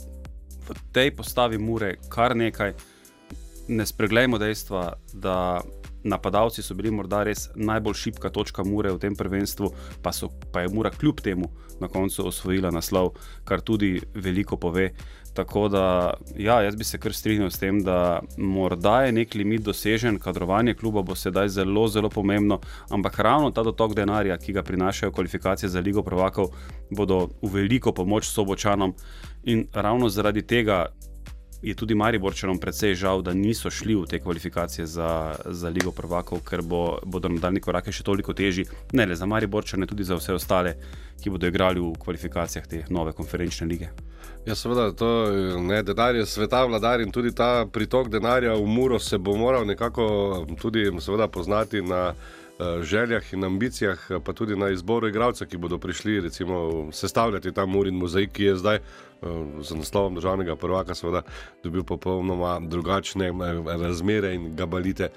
v 0.68 0.76
tej 0.92 1.12
postavi 1.16 1.58
mure 1.58 1.96
kar 2.12 2.36
nekaj. 2.36 2.74
Ne 3.68 3.87
spreglejmo 3.87 4.38
dejstva, 4.38 4.92
da 5.12 5.60
napadalci 6.04 6.62
so 6.62 6.75
bili 6.75 6.90
morda 6.94 7.22
res 7.26 7.48
najbolj 7.56 7.96
šipka 8.02 8.30
točka 8.30 8.64
Mure 8.64 8.92
v 8.94 9.00
tem 9.02 9.16
prvenstvu, 9.16 9.70
pa, 10.02 10.12
so, 10.12 10.30
pa 10.52 10.64
je 10.64 10.72
Mura 10.72 10.90
kljub 10.90 11.20
temu 11.20 11.50
na 11.80 11.88
koncu 11.88 12.26
osvojila 12.26 12.70
naslov, 12.70 13.14
kar 13.44 13.60
tudi 13.60 13.98
veliko 14.14 14.56
pove. 14.56 14.90
Tako 15.34 15.68
da, 15.70 16.14
ja, 16.34 16.56
jaz 16.64 16.75
bi 16.76 16.84
se 16.84 16.98
kar 16.98 17.12
strinjal 17.14 17.50
s 17.50 17.60
tem, 17.60 17.78
da 17.84 18.20
morda 18.38 19.02
je 19.04 19.12
nek 19.12 19.34
limit 19.38 19.62
dosežen, 19.62 20.18
kadrovanje 20.18 20.75
kluba 20.75 21.02
bo 21.06 21.14
sedaj 21.14 21.52
zelo, 21.54 21.87
zelo 21.88 22.10
pomembno, 22.10 22.58
ampak 22.90 23.18
ravno 23.22 23.52
ta 23.54 23.62
dotok 23.62 23.94
denarja, 23.94 24.38
ki 24.38 24.56
ga 24.56 24.64
prinašajo 24.66 25.12
kvalifikacije 25.12 25.68
za 25.70 25.80
Ligo 25.80 26.02
Prvakov, 26.02 26.50
bodo 26.90 27.28
v 27.42 27.52
veliko 27.52 27.92
pomoč 27.94 28.26
sobočanom 28.32 28.94
in 29.44 29.66
ravno 29.72 30.08
zaradi 30.08 30.42
tega 30.42 30.87
je 31.62 31.74
tudi 31.74 31.94
Mariborčanom 31.94 32.58
precej 32.58 32.94
žal, 32.94 33.22
da 33.22 33.34
niso 33.34 33.70
šli 33.70 33.94
v 33.94 34.06
te 34.06 34.20
kvalifikacije 34.20 34.86
za, 34.86 35.34
za 35.44 35.68
Ligo 35.68 35.90
Prvakov, 35.92 36.42
ker 36.46 36.62
bo, 36.62 36.98
bodo 37.04 37.28
nadaljni 37.28 37.60
korake 37.60 37.92
še 37.92 38.06
toliko 38.06 38.34
težji, 38.34 38.66
ne 38.92 39.06
le 39.06 39.16
za 39.16 39.26
Mariborčane, 39.26 39.86
tudi 39.86 40.06
za 40.06 40.18
vse 40.18 40.36
ostale, 40.38 40.76
ki 41.22 41.30
bodo 41.34 41.50
igrali 41.50 41.82
v 41.82 41.92
kvalifikacijah 41.98 42.66
te 42.66 42.84
nove 42.90 43.12
konferenčne 43.12 43.66
lige. 43.66 43.90
Ja, 44.46 44.54
seveda, 44.54 44.92
to 44.96 45.08
je 45.34 45.82
denar, 45.82 46.16
je 46.16 46.26
sveta 46.26 46.62
vladar 46.64 47.02
in 47.02 47.10
tudi 47.12 47.34
ta 47.34 47.66
pritok 47.66 48.08
denarja 48.08 48.54
v 48.54 48.66
Muro 48.66 48.98
se 48.98 49.18
bo 49.18 49.36
moral 49.36 49.66
nekako 49.66 50.46
tudi 50.60 50.90
seveda, 51.00 51.28
poznati 51.28 51.82
na. 51.82 52.14
Eh, 52.58 52.82
željah 52.82 53.32
in 53.32 53.44
ambicijah, 53.44 53.98
pa 54.24 54.32
tudi 54.32 54.56
na 54.56 54.68
izboru 54.74 55.08
igralcev, 55.08 55.46
ki 55.46 55.56
bodo 55.56 55.78
prišli 55.78 56.20
recimo, 56.20 56.88
sestavljati 56.92 57.52
ta 57.52 57.66
Murin 57.66 57.94
mozaik, 57.94 58.32
ki 58.32 58.44
je 58.44 58.56
zdaj 58.56 58.78
z 59.60 59.75
naslovom 59.75 60.14
državnega 60.14 60.56
prvaka, 60.56 60.94
seveda, 60.94 61.22
dobil 61.64 61.84
popolnoma 61.84 62.58
drugačne 62.60 63.28
eh, 63.28 63.32
razmere 63.82 64.34
in 64.34 64.56
gabalite. 64.56 65.08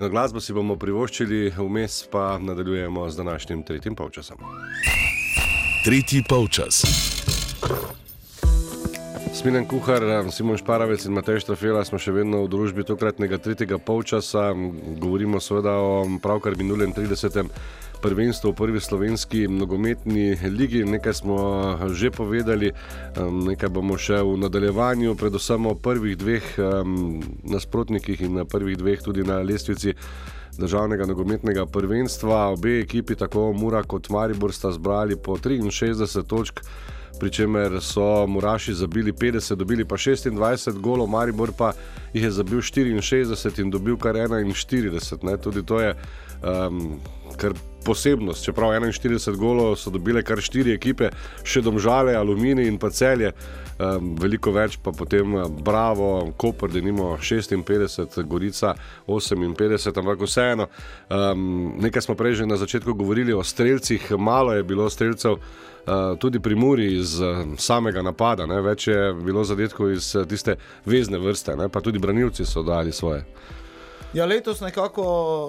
Na 0.00 0.08
glasbo 0.08 0.40
si 0.40 0.52
bomo 0.52 0.76
privoščili, 0.76 1.52
vmes 1.58 2.04
pa 2.12 2.38
nadaljujemo 2.38 3.10
z 3.10 3.16
današnjim 3.16 3.62
tretjim 3.62 3.94
polčasom. 3.94 4.36
Tretji 5.84 6.24
polčas. 6.28 6.82
Smilen 9.36 9.66
kuhar, 9.68 10.02
Simon 10.32 10.56
Šparavec 10.56 11.04
in 11.04 11.12
Matej 11.12 11.42
Štrafela 11.44 11.84
smo 11.84 11.98
še 12.00 12.10
vedno 12.10 12.40
v 12.42 12.48
družbi 12.48 12.86
tokratnega 12.88 13.36
tretjega 13.38 13.76
polčasa. 13.78 14.48
Govorimo 14.96 15.40
seveda 15.44 15.74
o 15.76 16.06
pravkar 16.24 16.56
minulem 16.56 16.94
30 16.96 17.44
prvenstvu 18.02 18.52
v 18.52 18.56
prvi 18.56 18.80
slovenski 18.80 19.48
nogometni 19.48 20.36
ligi. 20.50 20.84
Nekaj 20.84 21.14
smo 21.14 21.36
že 21.92 22.10
povedali, 22.10 22.72
nekaj 23.18 23.68
bomo 23.68 23.98
še 23.98 24.22
v 24.22 24.36
nadaljevanju, 24.46 25.16
predvsem 25.16 25.66
o 25.66 25.74
prvih 25.74 26.16
dveh 26.16 26.44
nasprotnikih 27.44 28.20
in 28.20 28.40
na 28.40 28.44
prvih 28.44 28.76
dveh 28.78 29.02
tudi 29.02 29.24
na 29.24 29.42
lestvici. 29.42 29.94
Državnega 30.56 31.04
nogometnega 31.04 31.66
prvenstva, 31.68 32.46
obe 32.56 32.78
ekipi, 32.80 33.12
tako 33.12 33.50
Mura 33.52 33.82
kot 33.84 34.08
Maribor, 34.08 34.54
sta 34.56 34.70
zbrali 34.72 35.12
po 35.20 35.36
63 35.36 36.24
točk, 36.24 36.62
pri 37.20 37.30
čemer 37.30 37.76
so 37.84 38.26
Muraši 38.26 38.74
zabili 38.74 39.12
50, 39.12 39.54
dobili 39.54 39.84
pa 39.84 39.96
26 39.96 40.80
golov, 40.80 41.12
Maribor 41.12 41.52
pa 41.52 41.72
jih 42.12 42.24
je 42.24 42.30
zabil 42.30 42.64
64 42.64 43.60
in 43.60 43.70
dobil 43.70 43.96
kar 43.96 44.16
41. 44.16 45.24
Ne? 45.28 45.36
Tudi 45.36 45.62
to 45.62 45.80
je 45.80 45.94
um, 46.42 47.00
kar 47.36 47.52
posebnost. 47.86 48.44
Čeprav 48.44 48.74
41 48.74 49.38
golov 49.38 49.76
so 49.78 49.92
dobile 49.94 50.24
kar 50.26 50.42
štiri 50.42 50.74
ekipe, 50.74 51.12
še 51.46 51.62
domžale, 51.62 52.16
aluminij 52.18 52.68
in 52.68 52.80
pa 52.82 52.90
celje. 52.90 53.32
Um, 53.76 54.14
veliko 54.16 54.54
več 54.56 54.78
pa 54.80 54.88
potem 54.96 55.34
eh, 55.36 55.48
Bravo, 55.64 56.32
Koper, 56.40 56.70
da 56.72 56.80
nimamo 56.80 57.18
56, 57.20 58.22
Gorica 58.24 58.72
58, 59.06 60.00
ampak 60.00 60.22
vseeno. 60.24 60.70
Um, 61.12 61.74
nekaj 61.84 62.06
smo 62.06 62.16
prej 62.16 62.40
že 62.40 62.46
na 62.48 62.56
začetku 62.56 62.94
govorili 62.96 63.36
o 63.36 63.44
streljcih, 63.44 64.14
malo 64.16 64.56
je 64.56 64.64
bilo 64.64 64.88
streljcev. 64.90 65.36
Uh, 65.86 66.16
tudi 66.18 66.40
pri 66.42 66.56
Muri 66.58 66.86
iz 66.96 67.20
uh, 67.20 67.44
samega 67.62 68.02
napada, 68.02 68.46
ne? 68.46 68.56
več 68.64 68.88
je 68.88 69.12
bilo 69.14 69.44
zadetkov 69.46 69.92
iz 69.94 70.08
uh, 70.16 70.24
tiste 70.26 70.56
vezne 70.82 71.20
vrste, 71.22 71.54
ne? 71.54 71.68
pa 71.68 71.78
tudi 71.84 72.02
branilci 72.02 72.42
so 72.48 72.64
dali 72.66 72.92
svoje. 72.92 73.22
Ja, 74.16 74.24
letos, 74.24 74.60
nekako, 74.60 75.04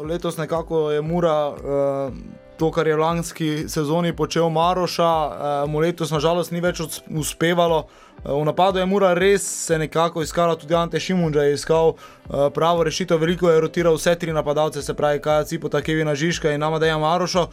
letos 0.05 0.38
nekako 0.38 0.91
je 0.91 1.01
Mura 1.01 1.50
uh, 1.50 2.13
to, 2.57 2.71
kar 2.71 2.88
je 2.88 2.95
v 2.95 3.00
lanski 3.00 3.69
sezoni 3.69 4.12
počel 4.15 4.50
Maroša, 4.50 5.12
uh, 5.27 5.69
mu 5.71 5.79
letos 5.79 6.12
nažalost 6.12 6.51
ni 6.51 6.59
več 6.59 6.81
uspevalo. 7.07 7.86
Uh, 8.25 8.33
v 8.41 8.43
napadu 8.43 8.81
je 8.83 8.86
Mura 8.86 9.13
res 9.15 9.45
se 9.69 9.77
nekako 9.79 10.21
iskala, 10.21 10.57
tudi 10.59 10.75
Ante 10.75 11.00
Šimunča 11.00 11.47
je 11.47 11.53
iskal 11.55 11.93
uh, 11.93 12.51
pravo 12.51 12.83
rešitev, 12.83 13.24
veliko 13.24 13.47
je 13.47 13.63
rotiral 13.63 13.95
vse 13.95 14.17
tri 14.19 14.36
napadalce, 14.36 14.83
se 14.83 14.93
pravi 14.93 15.24
Kaja 15.24 15.47
Cipota, 15.47 15.81
Kevina 15.81 16.15
Žižka 16.15 16.51
in 16.51 16.63
Amadeja 16.63 16.97
Maroša. 17.00 17.47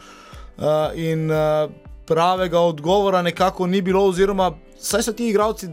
In 0.95 1.31
pravega 2.07 2.59
odgovora 2.59 3.21
nekako 3.21 3.67
ni 3.67 3.81
bilo, 3.81 4.03
oziroma 4.07 4.51
saj 4.79 5.03
so 5.03 5.13
ti 5.13 5.29
igravci 5.29 5.67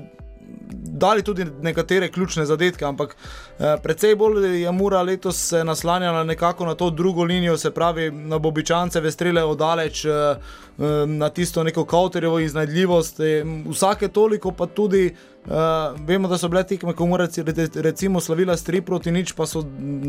dali 1.02 1.23
tudi 1.26 1.47
nekatere 1.62 2.09
ključne 2.12 2.44
zadetke, 2.47 2.85
ampak 2.85 3.16
eh, 3.16 3.76
precej 3.82 4.14
bolj 4.16 4.47
je 4.62 4.73
Mura 4.73 5.02
letos 5.02 5.40
se 5.49 5.64
naslanjala 5.64 6.25
nekako 6.25 6.66
na 6.66 6.75
to 6.75 6.90
drugo 6.90 7.25
linijo, 7.25 7.56
se 7.59 7.71
pravi 7.71 8.11
na 8.11 8.38
Bobičance, 8.38 9.00
vestrele 9.00 9.44
odaleč, 9.44 10.04
eh, 10.04 10.11
eh, 10.11 11.06
na 11.06 11.28
tisto 11.30 11.62
neko 11.62 11.85
kauterjevo 11.85 12.38
iznajdljivost. 12.38 13.21
Eh, 13.21 13.44
vsake 13.71 14.09
toliko 14.09 14.52
pa 14.52 14.66
tudi. 14.66 15.14
Uh, 15.42 15.99
vemo, 16.06 16.28
da 16.30 16.37
so 16.38 16.47
bile 16.49 16.61
tekme, 16.62 16.92
ko 16.94 17.06
mora 17.11 17.25
recimo 17.75 18.21
slavila 18.23 18.54
3 18.54 18.80
proti 18.87 19.11
nič, 19.11 19.32
pa 19.35 19.42
so 19.47 19.64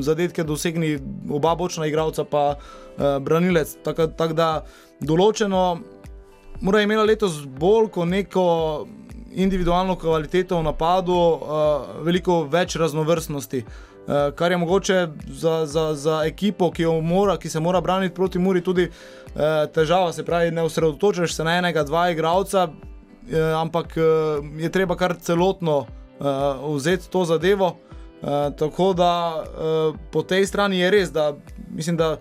zadetke 0.05 0.43
dosegli 0.45 0.91
oba 1.25 1.55
bočna 1.57 1.87
igralca, 1.89 2.21
pa 2.23 2.43
uh, 2.53 3.17
branilec. 3.17 3.71
Tako 3.81 4.11
tak 4.13 4.35
da 4.37 4.49
določeno, 5.01 5.63
mora 6.61 6.83
imela 6.85 7.07
letos 7.09 7.41
bolj 7.47 7.89
kot 7.97 8.11
neko 8.13 8.45
individualno 9.35 9.95
kvaliteto 9.95 10.59
v 10.59 10.63
napadu, 10.63 11.13
uh, 11.13 11.41
veliko 12.05 12.43
več 12.51 12.75
raznovrstnosti. 12.75 13.63
Uh, 13.63 14.33
kar 14.35 14.51
je 14.51 14.57
mogoče 14.57 15.07
za, 15.27 15.65
za, 15.65 15.93
za 15.95 16.21
ekipo, 16.25 16.71
ki, 16.71 16.85
mora, 17.01 17.37
ki 17.37 17.49
se 17.49 17.59
mora 17.59 17.81
braniti 17.81 18.15
proti 18.15 18.39
Muri, 18.39 18.61
tudi 18.61 18.89
uh, 18.89 19.41
težava. 19.73 20.13
Se 20.13 20.25
pravi, 20.25 20.51
ne 20.51 20.61
osredotočaš 20.61 21.33
se 21.33 21.43
na 21.43 21.57
enega, 21.57 21.83
dva 21.83 22.09
igralca, 22.11 22.67
uh, 22.67 23.39
ampak 23.61 23.97
uh, 23.97 24.43
je 24.59 24.71
treba 24.71 24.95
kar 24.99 25.15
celotno 25.21 25.77
uh, 25.79 26.75
vzeti 26.75 27.09
to 27.09 27.25
zadevo. 27.25 27.77
Uh, 28.23 28.53
tako 28.59 28.93
da 28.93 29.43
uh, 29.43 29.95
po 30.11 30.23
tej 30.23 30.45
strani 30.47 30.79
je 30.79 30.91
res, 30.91 31.11
da 31.11 31.33
mislim, 31.71 31.97
da 31.97 32.17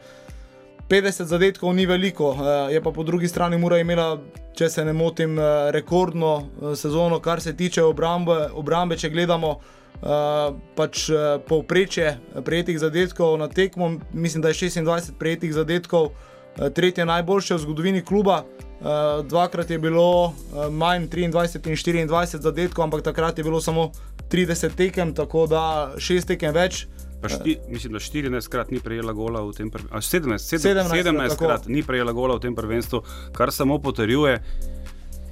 50 0.92 1.24
zadetkov 1.24 1.72
ni 1.72 1.86
veliko, 1.88 2.30
uh, 2.30 2.38
je 2.68 2.80
pa 2.82 2.90
po 2.92 3.02
drugi 3.02 3.28
strani 3.28 3.56
mora 3.58 3.78
imela, 3.80 4.18
če 4.52 4.68
se 4.68 4.82
ne 4.84 4.92
motim, 4.92 5.38
uh, 5.40 5.70
rekordno 5.72 6.32
uh, 6.36 6.74
sezono, 6.76 7.16
kar 7.20 7.40
se 7.40 7.56
tiče 7.56 7.82
obrambe, 7.82 8.50
obrambe 8.52 8.98
če 9.00 9.08
gledamo. 9.10 9.56
Uh, 10.02 10.56
pač 10.74 11.06
uh, 11.08 11.38
povprečje 11.46 12.16
prejetih 12.44 12.78
zadetkov 12.80 13.36
na 13.38 13.46
tekmo, 13.48 13.92
mislim, 14.12 14.42
da 14.42 14.50
je 14.50 14.54
26 14.54 15.12
prejetih 15.18 15.54
zadetkov, 15.54 16.10
uh, 16.10 16.68
tretje 16.74 17.06
najboljše 17.06 17.54
v 17.54 17.62
zgodovini 17.62 18.02
kluba. 18.04 18.42
Uh, 18.42 19.22
dvakrat 19.24 19.70
je 19.70 19.78
bilo 19.78 20.08
uh, 20.24 20.66
manj 20.68 21.06
23 21.08 22.02
in 22.02 22.08
24 22.08 22.42
zadetkov, 22.42 22.84
ampak 22.84 23.04
takrat 23.06 23.38
je 23.38 23.44
bilo 23.44 23.60
samo 23.60 23.92
30 24.28 24.76
tekem, 24.76 25.14
tako 25.14 25.46
da 25.46 25.94
6 25.96 26.34
tekem 26.34 26.52
več. 26.52 26.86
Šti, 27.28 27.58
mislim, 27.68 27.92
da 27.92 27.98
14 27.98 28.48
krat 28.48 28.70
ni 28.70 28.80
prejela 28.80 29.12
gola 29.12 29.42
v 29.42 29.52
tem 29.52 29.70
prvenstvu. 29.70 29.98
17, 29.98 30.58
17, 30.58 30.90
17 30.90 31.38
krat 31.38 31.68
ni 31.68 31.82
prejela 31.82 32.12
gola 32.12 32.36
v 32.36 32.40
tem 32.40 32.54
prvenstvu, 32.54 33.02
kar 33.36 33.52
samo 33.52 33.78
potrjuje 33.78 34.42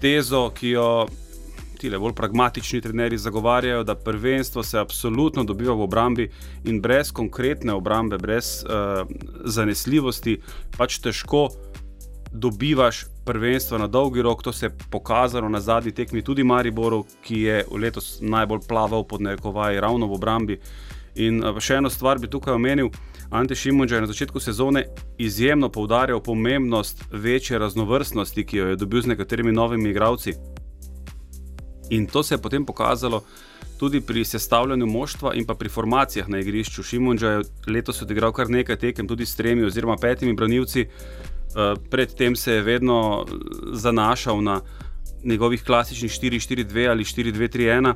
tezo, 0.01 0.51
ki 0.55 0.69
jo 0.69 1.09
ti 1.81 1.91
bolj 1.91 2.13
pragmatični 2.13 2.81
trenerji 2.81 3.19
zagovarjajo, 3.19 3.85
da 3.85 3.95
prvenstvo 3.95 4.63
se 4.63 4.79
absolutno 4.79 5.45
dobiva 5.45 5.75
v 5.75 5.83
obrambi 5.83 6.31
in 6.65 6.81
brez 6.81 7.13
konkretne 7.13 7.73
obrambe, 7.73 8.19
brez 8.19 8.65
uh, 8.65 9.09
zanesljivosti, 9.45 10.41
pač 10.77 10.99
težko 11.01 11.49
dobivaš 12.33 13.05
prvenstvo 13.25 13.79
na 13.79 13.87
dolgi 13.87 14.23
rok. 14.23 14.43
To 14.43 14.53
se 14.53 14.67
je 14.67 14.77
pokazalo 14.91 15.49
na 15.49 15.61
zadnji 15.61 15.93
tekmi 15.93 16.23
tudi 16.23 16.45
Mariboru, 16.45 17.05
ki 17.23 17.41
je 17.41 17.65
letos 17.73 18.19
najbolj 18.21 18.61
plaval 18.69 19.05
pod 19.05 19.21
nekovaj 19.21 19.81
ravno 19.81 20.07
v 20.07 20.15
obrambi. 20.21 20.61
In 21.15 21.43
uh, 21.45 21.59
še 21.61 21.81
eno 21.81 21.91
stvar 21.91 22.19
bi 22.19 22.31
tukaj 22.31 22.55
omenil. 22.55 22.91
Ante 23.31 23.55
Šimunča 23.55 23.95
je 23.95 24.01
na 24.01 24.11
začetku 24.11 24.41
sezone 24.41 24.85
izjemno 25.19 25.69
poudarjal 25.69 26.21
pomembnost 26.23 27.05
večje 27.13 27.59
raznovrstnosti, 27.59 28.45
ki 28.47 28.57
jo 28.57 28.67
je 28.73 28.77
dobil 28.77 29.03
z 29.03 29.13
nekaterimi 29.15 29.53
novimi 29.53 29.91
igravci. 29.91 30.35
In 31.91 32.07
to 32.07 32.23
se 32.23 32.35
je 32.35 32.43
potem 32.43 32.67
pokazalo 32.67 33.23
tudi 33.79 34.01
pri 34.01 34.25
sestavljanju 34.25 34.87
moštva 34.87 35.35
in 35.35 35.47
pa 35.47 35.55
pri 35.55 35.69
formacijah 35.69 36.29
na 36.29 36.39
igrišču. 36.39 36.83
Šimunča 36.83 37.29
je 37.29 37.43
letos 37.67 38.03
odigral 38.03 38.33
kar 38.33 38.51
nekaj 38.51 38.77
tekem, 38.77 39.09
tudi 39.09 39.27
s 39.27 39.37
tremi 39.37 39.65
oziroma 39.65 39.97
petimi 39.97 40.35
branilci. 40.35 40.81
Eh, 40.81 41.75
predtem 41.91 42.37
se 42.37 42.53
je 42.53 42.63
vedno 42.63 43.27
zanašal 43.73 44.43
na 44.43 44.61
njegovih 45.25 45.65
klasičnih 45.65 46.13
4-4-2 46.13 46.91
ali 46.91 47.05
4-2-3-1. 47.05 47.95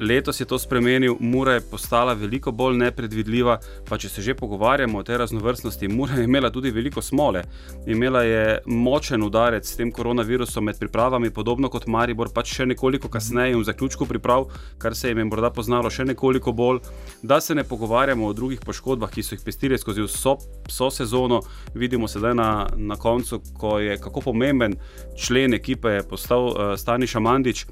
Letos 0.00 0.40
je 0.40 0.46
to 0.46 0.58
spremenil, 0.58 1.14
Mura 1.20 1.52
je 1.52 1.60
postala 1.60 2.12
veliko 2.12 2.52
bolj 2.52 2.76
nepredvidljiva. 2.76 3.58
Pa 3.88 3.98
če 3.98 4.08
se 4.08 4.22
že 4.22 4.34
pogovarjamo 4.34 4.98
o 4.98 5.02
tej 5.06 5.20
raznovrstnosti, 5.22 5.88
Mura 5.88 6.18
je 6.18 6.24
imela 6.24 6.50
tudi 6.50 6.70
veliko 6.74 7.02
smole. 7.02 7.44
Imela 7.86 8.22
je 8.22 8.58
močen 8.66 9.22
udarec 9.22 9.66
s 9.66 9.76
tem 9.76 9.92
koronavirusom 9.92 10.64
med 10.64 10.78
pripravami, 10.78 11.30
podobno 11.30 11.70
kot 11.70 11.86
Maribor, 11.86 12.32
pač 12.34 12.56
še 12.56 12.66
nekoliko 12.66 13.08
kasneje 13.08 13.54
v 13.56 13.62
zaključku 13.70 14.06
priprav, 14.10 14.50
kar 14.78 14.98
se 14.98 15.08
jim 15.08 15.22
je 15.22 15.30
morda 15.30 15.50
poznalo 15.54 15.90
še 15.90 16.04
nekoliko 16.04 16.52
bolj. 16.52 16.82
Da 17.22 17.40
se 17.40 17.54
ne 17.54 17.62
pogovarjamo 17.64 18.26
o 18.26 18.34
drugih 18.34 18.66
poškodbah, 18.66 19.14
ki 19.14 19.22
so 19.22 19.38
jih 19.38 19.46
pestili 19.46 19.78
skozi 19.78 20.02
vso, 20.02 20.38
vso 20.66 20.90
sezono, 20.90 21.44
vidimo 21.74 22.10
sedaj 22.10 22.34
na, 22.34 22.66
na 22.76 22.98
koncu, 22.98 23.44
ko 23.54 23.78
je 23.78 23.94
kako 24.02 24.26
pomemben 24.32 24.74
člen 25.14 25.54
ekipe 25.54 26.00
postal 26.10 26.50
uh, 26.50 26.74
Stani 26.74 27.06
Šamandič 27.06 27.66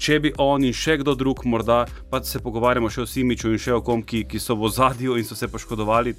če 0.00 0.20
bi 0.24 0.32
on 0.40 0.64
in 0.64 0.72
še 0.76 0.96
kdo 1.02 1.14
drug, 1.18 1.44
morda 1.44 1.84
pa 2.10 2.22
se 2.24 2.40
pogovarjamo 2.40 2.88
še 2.90 3.04
o 3.04 3.08
Simiču 3.08 3.52
in 3.52 3.60
še 3.60 3.76
o 3.76 3.82
kom, 3.84 4.02
ki, 4.02 4.24
ki 4.24 4.40
so 4.40 4.56
v 4.56 4.72
zadju 4.72 5.18
in 5.20 5.28
so 5.28 5.36
se 5.36 5.48
poškodovali 5.52 6.14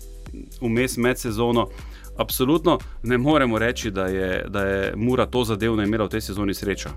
vmes 0.62 0.98
med 1.02 1.20
sezono. 1.20 1.68
Absolutno 2.22 2.78
ne 3.08 3.18
moremo 3.18 3.58
reči, 3.60 3.90
da 3.92 4.06
je, 4.12 4.44
da 4.52 4.66
je 4.68 4.94
Mura 4.96 5.26
to 5.26 5.44
zadevno 5.48 5.84
imela 5.84 6.06
v 6.06 6.18
tej 6.18 6.28
sezoni 6.30 6.54
srečo. 6.54 6.92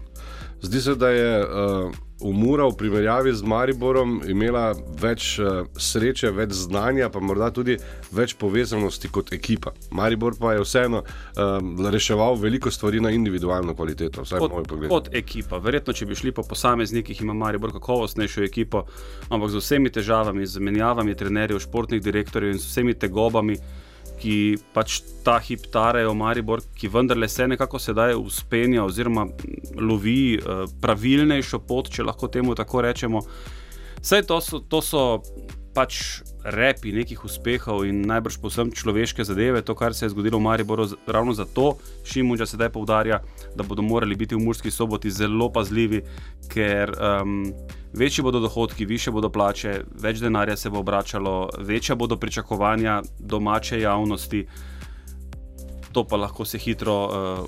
Zdi 0.64 0.80
se, 0.80 0.94
da 0.94 1.08
je 1.08 1.44
uh, 1.44 1.92
Umura 2.20 2.64
v 2.64 2.76
primerjavi 2.76 3.32
z 3.36 3.42
Mariborom 3.44 4.14
imela 4.28 4.70
več 5.00 5.34
uh, 5.36 5.66
sreče, 5.76 6.30
več 6.32 6.54
znanja, 6.56 7.10
pa 7.12 7.20
morda 7.20 7.50
tudi 7.52 7.76
več 8.16 8.32
povezanosti 8.40 9.10
kot 9.12 9.34
ekipa. 9.36 9.74
Maribor 9.92 10.38
pa 10.40 10.54
je 10.54 10.62
vseeno 10.64 11.02
uh, 11.04 11.90
reševal 11.92 12.40
veliko 12.40 12.72
stvari 12.72 13.02
na 13.04 13.12
individualno 13.12 13.76
kvaliteto, 13.76 14.24
vsaj 14.24 14.40
kot, 14.40 14.56
moj 14.56 14.64
pogled. 14.70 14.88
Kot 14.94 15.12
ekipa. 15.12 15.60
Verjetno, 15.60 15.92
če 15.92 16.08
bi 16.08 16.16
šli 16.16 16.32
po 16.32 16.46
posameznikih, 16.48 17.20
ima 17.20 17.36
Maribor 17.36 17.74
kakovostnejšo 17.76 18.48
ekipo, 18.48 18.86
ampak 19.28 19.52
z 19.52 19.60
vsemi 19.60 19.92
težavami, 19.92 20.48
z 20.48 20.64
menjavami 20.64 21.18
trenerjev, 21.18 21.60
športnih 21.66 22.00
direktorjev 22.00 22.56
in 22.56 22.62
z 22.62 22.72
vsemi 22.72 22.96
tegobami 22.96 23.60
ki 24.24 24.36
pač 24.72 25.02
ta 25.24 25.36
hip 25.44 25.66
tarejo, 25.72 26.14
Maribor, 26.16 26.62
ki 26.76 26.88
vendarle 26.88 27.28
se 27.28 27.44
nekako 27.48 27.78
sedaj 27.78 28.16
uspenja 28.16 28.84
oziroma 28.84 29.26
lovi 29.76 30.38
uh, 30.38 30.64
pravilnejšo 30.80 31.60
pot, 31.68 31.90
če 31.92 32.06
lahko 32.08 32.30
temu 32.32 32.56
tako 32.56 32.84
rečemo. 32.86 33.20
Vse 34.00 34.22
to 34.28 34.40
so, 34.40 34.60
to 34.60 34.80
so 34.84 35.04
pač 35.74 36.22
repi 36.44 36.92
nekih 36.94 37.24
uspehov 37.26 37.82
in 37.88 38.04
najbrž 38.06 38.38
posebno 38.38 38.76
človeške 38.76 39.24
zadeve, 39.26 39.62
to, 39.66 39.74
kar 39.74 39.94
se 39.94 40.06
je 40.06 40.12
zgodilo 40.14 40.38
v 40.38 40.46
Mariboru. 40.46 40.86
Ravno 41.06 41.34
zato 41.34 41.76
Šimunča 42.04 42.46
sedaj 42.46 42.70
poudarja, 42.70 43.20
da 43.56 43.66
bodo 43.66 43.82
morali 43.82 44.14
biti 44.14 44.38
v 44.38 44.44
Murski 44.44 44.70
soboti 44.70 45.10
zelo 45.10 45.50
pazljivi, 45.52 46.02
ker 46.52 46.94
um, 46.94 47.50
večji 47.92 48.22
bodo 48.22 48.40
dohodki, 48.40 48.86
više 48.86 49.10
bodo 49.10 49.30
plače, 49.32 49.80
več 50.00 50.22
denarja 50.22 50.56
se 50.56 50.70
bo 50.70 50.84
obračalo, 50.84 51.48
večja 51.58 51.96
bodo 51.98 52.16
pričakovanja 52.16 53.02
domače 53.18 53.80
javnosti. 53.80 54.46
To 55.92 56.04
pa 56.04 56.16
lahko 56.16 56.44
se 56.44 56.58
hitro 56.58 56.96
uh, 57.06 57.46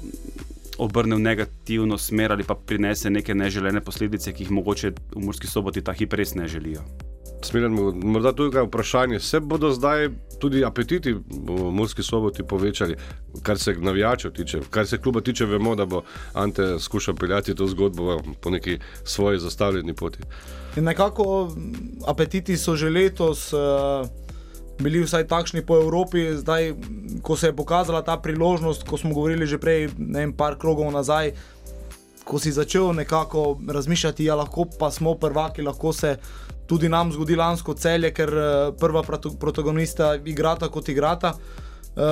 obrne 0.78 1.16
v 1.16 1.24
negativno 1.24 1.98
smer 1.98 2.32
ali 2.32 2.44
pa 2.44 2.54
prinese 2.54 3.10
neke 3.10 3.34
neželene 3.34 3.80
posledice, 3.80 4.32
ki 4.32 4.46
jih 4.46 4.56
mogoče 4.58 4.94
v 5.14 5.24
Murski 5.24 5.46
soboti 5.46 5.82
ta 5.82 5.92
hip 5.92 6.12
res 6.12 6.34
ne 6.34 6.48
želijo. 6.48 6.84
Smiren, 7.42 7.72
morda 8.04 8.32
tudi 8.32 8.52
kaj 8.52 8.66
vprašanje. 8.66 9.20
Se 9.20 9.40
bodo 9.40 9.70
zdaj 9.70 10.08
tudi 10.40 10.64
apetiti 10.64 11.12
v 11.12 11.70
Murski 11.72 12.02
soboti 12.02 12.42
povečali, 12.42 12.96
kar 13.42 13.58
se 13.58 13.74
navijačev 13.78 14.32
tiče, 14.32 14.60
kar 14.70 14.86
se 14.86 14.98
kluba 14.98 15.20
tiče, 15.20 15.46
vemo, 15.46 15.74
da 15.74 15.86
bo 15.86 16.02
Ante 16.34 16.78
skušal 16.78 17.14
peljati 17.14 17.54
to 17.54 17.66
zgodbo 17.66 18.20
po 18.40 18.50
neki 18.50 18.78
svoji 19.04 19.38
zastavljeni 19.38 19.94
poti. 19.94 20.18
In 20.76 20.84
nekako 20.84 21.52
apetiti 22.06 22.56
so 22.56 22.76
že 22.76 22.90
letos. 22.90 23.52
Uh... 23.52 24.08
Bili 24.76 25.00
vsaj 25.00 25.24
takšni 25.24 25.62
po 25.64 25.78
Evropi, 25.80 26.36
zdaj, 26.36 26.74
ko 27.22 27.36
se 27.36 27.46
je 27.48 27.56
pokazala 27.56 28.02
ta 28.02 28.18
priložnost, 28.20 28.82
ko 28.84 28.98
smo 29.00 29.14
govorili 29.14 29.46
že 29.46 29.56
prej, 29.58 29.88
ne 29.96 30.20
vem, 30.20 30.32
par 30.36 30.58
krogov 30.60 30.92
nazaj, 30.92 31.32
ko 32.26 32.38
si 32.42 32.52
začel 32.52 32.92
nekako 32.94 33.58
razmišljati, 33.68 34.24
da 34.24 34.32
ja, 34.32 34.34
lahko 34.34 34.66
pa 34.78 34.90
smo 34.90 35.14
prvaki, 35.14 35.62
lahko 35.62 35.92
se 35.92 36.16
tudi 36.66 36.88
nam 36.88 37.12
zgodi 37.12 37.36
lansko 37.36 37.74
celje, 37.74 38.10
ker 38.14 38.32
uh, 38.34 38.74
prva 38.80 39.04
protagonista 39.40 40.14
igrata 40.24 40.68
kot 40.68 40.88
igrata. 40.88 41.34
Uh, 41.96 42.02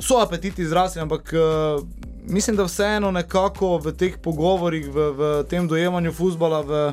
so 0.00 0.20
apetiti 0.22 0.66
zrasli, 0.66 1.02
ampak 1.02 1.32
uh, 1.34 1.82
mislim, 2.28 2.56
da 2.56 2.64
vseeno 2.64 3.10
nekako 3.10 3.78
v 3.78 3.92
teh 3.92 4.14
pogovorih, 4.22 4.86
v, 4.88 5.10
v 5.18 5.32
tem 5.50 5.66
dojemanju 5.68 6.12
futbola 6.12 6.60
v, 6.62 6.84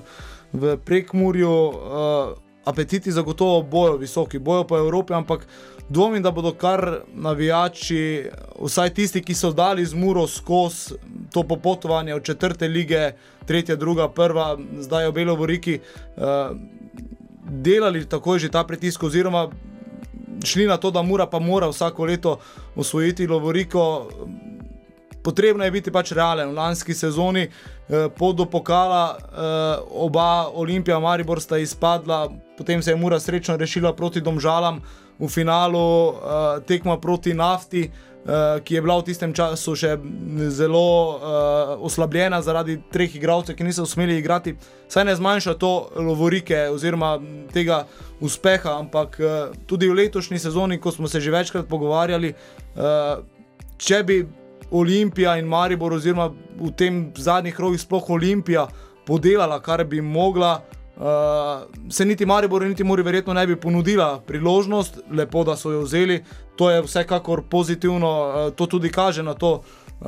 v 0.53 0.77
prekmurju, 0.85 1.53
uh, 1.53 2.33
apetiti 2.65 3.11
zagotovo 3.11 3.61
bojo 3.61 3.97
visoki, 3.97 4.39
bojo 4.39 4.63
po 4.67 4.77
Evropi, 4.77 5.13
ampak 5.13 5.47
dvomim, 5.89 6.23
da 6.23 6.31
bodo 6.31 6.53
kar 6.53 6.99
navijači, 7.13 8.29
vsaj 8.61 8.93
tisti, 8.93 9.23
ki 9.23 9.35
so 9.35 9.51
dali 9.51 9.85
z 9.85 9.93
muro 9.93 10.27
skozi 10.27 10.95
to 11.33 11.43
popotovanje 11.43 12.13
od 12.13 12.23
četrte 12.23 12.67
lige, 12.67 13.11
tretja, 13.45 13.75
druga, 13.75 14.09
prva, 14.09 14.57
zdaj 14.79 15.07
v 15.07 15.11
Belovoriki. 15.11 15.79
Uh, 16.15 16.23
delali 17.43 18.05
tako 18.09 18.37
že 18.37 18.51
ta 18.51 18.63
pritisk, 18.63 19.03
oziroma 19.03 19.49
šli 20.43 20.67
na 20.67 20.77
to, 20.77 20.91
da 20.91 21.01
mora 21.01 21.25
pa 21.27 21.39
mora 21.39 21.67
vsako 21.67 22.05
leto 22.05 22.39
osvojiti 22.75 23.27
Lovoriko. 23.27 24.09
Potrebno 25.23 25.63
je 25.63 25.71
biti 25.71 25.91
pač 25.91 26.11
realen. 26.11 26.49
V 26.49 26.55
lanski 26.55 26.93
sezoni 26.93 27.47
eh, 27.47 28.09
pod 28.17 28.35
do 28.35 28.45
pokala 28.45 29.17
eh, 29.17 29.77
oba 29.89 30.49
Olimpija 30.53 30.97
in 30.97 31.03
Maribor 31.03 31.41
sta 31.41 31.57
izpadla, 31.57 32.29
potem 32.57 32.81
se 32.83 32.91
je 32.91 32.95
Mura 32.95 33.19
srečno 33.19 33.57
rešila 33.57 33.93
proti 33.93 34.21
Domžalam, 34.21 34.81
v 35.19 35.29
finalu 35.29 36.09
uh, 36.09 36.15
tekma 36.67 36.97
proti 36.97 37.33
nafti. 37.33 37.91
Uh, 38.23 38.63
ki 38.63 38.75
je 38.75 38.81
bila 38.81 38.95
v 39.01 39.03
tistem 39.03 39.33
času 39.35 39.73
še 39.75 39.97
zelo 40.47 40.79
uh, 40.79 41.73
oslabljena 41.83 42.37
zaradi 42.39 42.77
treh 42.87 43.11
igralcev, 43.19 43.51
ki 43.59 43.65
niso 43.67 43.83
smeli 43.83 44.15
igrati, 44.15 44.53
saj 44.87 45.03
ne 45.03 45.15
zmanjša 45.19 45.57
to 45.59 45.71
lovorike 45.99 46.69
oziroma 46.71 47.17
tega 47.51 47.81
uspeha, 48.23 48.77
ampak 48.79 49.17
uh, 49.19 49.51
tudi 49.67 49.91
v 49.91 49.97
letošnji 49.99 50.39
sezoni, 50.39 50.79
ko 50.79 50.95
smo 50.95 51.11
se 51.11 51.19
že 51.19 51.35
večkrat 51.35 51.67
pogovarjali, 51.67 52.31
uh, 52.31 53.19
če 53.75 53.99
bi 54.07 54.21
Olimpija 54.71 55.35
in 55.35 55.51
Maribor, 55.51 55.99
oziroma 55.99 56.29
v 56.31 56.71
tem 56.79 57.03
zadnjih 57.19 57.59
krogih 57.59 57.83
sploh 57.83 58.07
Olimpija, 58.15 58.69
podelala, 59.03 59.59
kar 59.59 59.83
bi 59.83 59.99
mogla. 59.99 60.61
Uh, 60.63 60.82
se 61.89 62.05
niti 62.05 62.25
Maribor, 62.25 62.61
niti 62.61 62.83
Muri, 62.83 63.03
verjetno 63.03 63.33
ne 63.33 63.47
bi 63.47 63.55
ponudila 63.55 64.19
priložnost, 64.19 64.99
lepo, 65.11 65.43
da 65.43 65.55
so 65.55 65.71
jo 65.71 65.81
vzeli. 65.81 66.23
To 66.55 66.69
je 66.69 66.81
vsekakor 66.81 67.41
pozitivno, 67.49 68.09
uh, 68.47 68.53
to 68.53 68.65
tudi 68.65 68.89
kaže 68.89 69.23
na 69.23 69.33
to, 69.33 69.53
uh, 69.53 70.07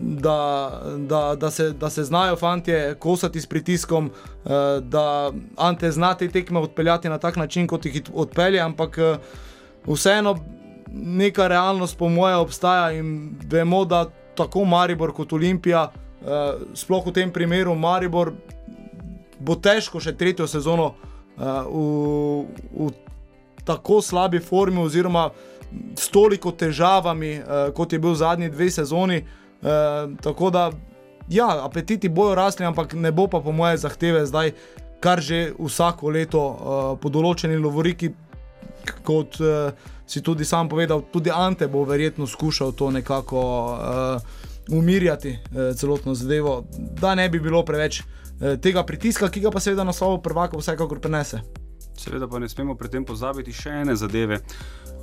da, 0.00 0.70
da, 0.96 1.34
da, 1.34 1.50
se, 1.50 1.70
da 1.70 1.90
se 1.90 2.04
znajo 2.04 2.36
fanti 2.36 2.72
kosati 2.98 3.40
s 3.40 3.46
pritiskom, 3.46 4.10
uh, 4.44 4.50
da 4.80 5.32
Ante 5.56 5.90
zna 5.90 6.14
te 6.14 6.28
tekme 6.28 6.60
odpeljati 6.60 7.08
na 7.08 7.18
tak 7.18 7.36
način, 7.36 7.66
kot 7.66 7.86
jih 7.86 8.02
odpelje, 8.14 8.60
ampak 8.60 8.98
uh, 8.98 9.94
vseeno 9.94 10.38
neka 10.92 11.48
realnost, 11.48 11.98
po 11.98 12.08
mojem, 12.08 12.38
obstaja 12.38 12.92
in 12.92 13.34
vemo, 13.50 13.84
da 13.84 14.06
tako 14.34 14.64
Maribor 14.64 15.12
kot 15.12 15.32
Olimpija, 15.32 15.90
uh, 15.90 16.28
sploh 16.74 17.06
v 17.06 17.12
tem 17.12 17.32
primeru 17.32 17.74
Maribor, 17.74 18.32
bo 19.42 19.56
težko 19.58 20.00
še 20.00 20.14
tretjo 20.16 20.46
sezono 20.46 20.92
uh, 20.94 21.66
v, 21.66 22.88
v 22.88 22.90
tako 23.66 24.00
slabi 24.02 24.40
formi, 24.40 24.82
oziroma 24.82 25.30
s 25.98 26.08
toliko 26.12 26.52
težavami, 26.52 27.36
uh, 27.38 27.68
kot 27.74 27.92
je 27.92 28.00
bil 28.02 28.14
zadnji 28.14 28.50
dve 28.52 28.70
sezoni. 28.70 29.22
Uh, 29.62 30.14
tako 30.22 30.50
da, 30.50 30.70
ja, 31.30 31.48
apetiti 31.64 32.08
bojo 32.08 32.34
rasli, 32.34 32.66
ampak 32.66 32.94
ne 32.94 33.12
bo 33.12 33.28
pa 33.30 33.40
po 33.40 33.52
moje 33.52 33.82
zahteve 33.82 34.26
zdaj, 34.26 34.52
kar 35.02 35.20
že 35.20 35.50
vsako 35.58 36.14
leto 36.14 36.42
uh, 36.42 36.56
po 36.98 37.10
določeni 37.10 37.58
lovoriki, 37.58 38.12
kot 39.06 39.38
uh, 39.42 39.74
si 40.06 40.22
tudi 40.22 40.44
sam 40.44 40.68
povedal, 40.68 41.06
tudi 41.12 41.30
Ante 41.30 41.66
bo 41.70 41.84
verjetno 41.88 42.26
skušal 42.26 42.74
to 42.78 42.90
nekako 42.90 43.42
uh, 43.42 44.74
umirjati, 44.74 45.38
uh, 45.38 45.72
celotno 45.78 46.14
zadevo, 46.14 46.64
da 47.00 47.14
ne 47.14 47.28
bi 47.28 47.40
bilo 47.40 47.64
preveč. 47.64 48.02
Eh, 48.40 48.56
tega 48.56 48.82
pritiska, 48.82 49.28
ki 49.28 49.40
ga 49.40 49.50
pa 49.50 49.60
seveda 49.60 49.84
na 49.84 49.92
slovo 49.92 50.18
prvaka 50.22 50.58
vsekakor 50.58 51.00
prenese. 51.00 51.42
Seveda 51.98 52.28
pa 52.28 52.38
ne 52.38 52.48
smemo 52.48 52.74
pri 52.74 52.88
tem 52.88 53.04
pozabiti 53.04 53.52
še 53.52 53.82
ene 53.82 53.96
zadeve. 53.96 54.40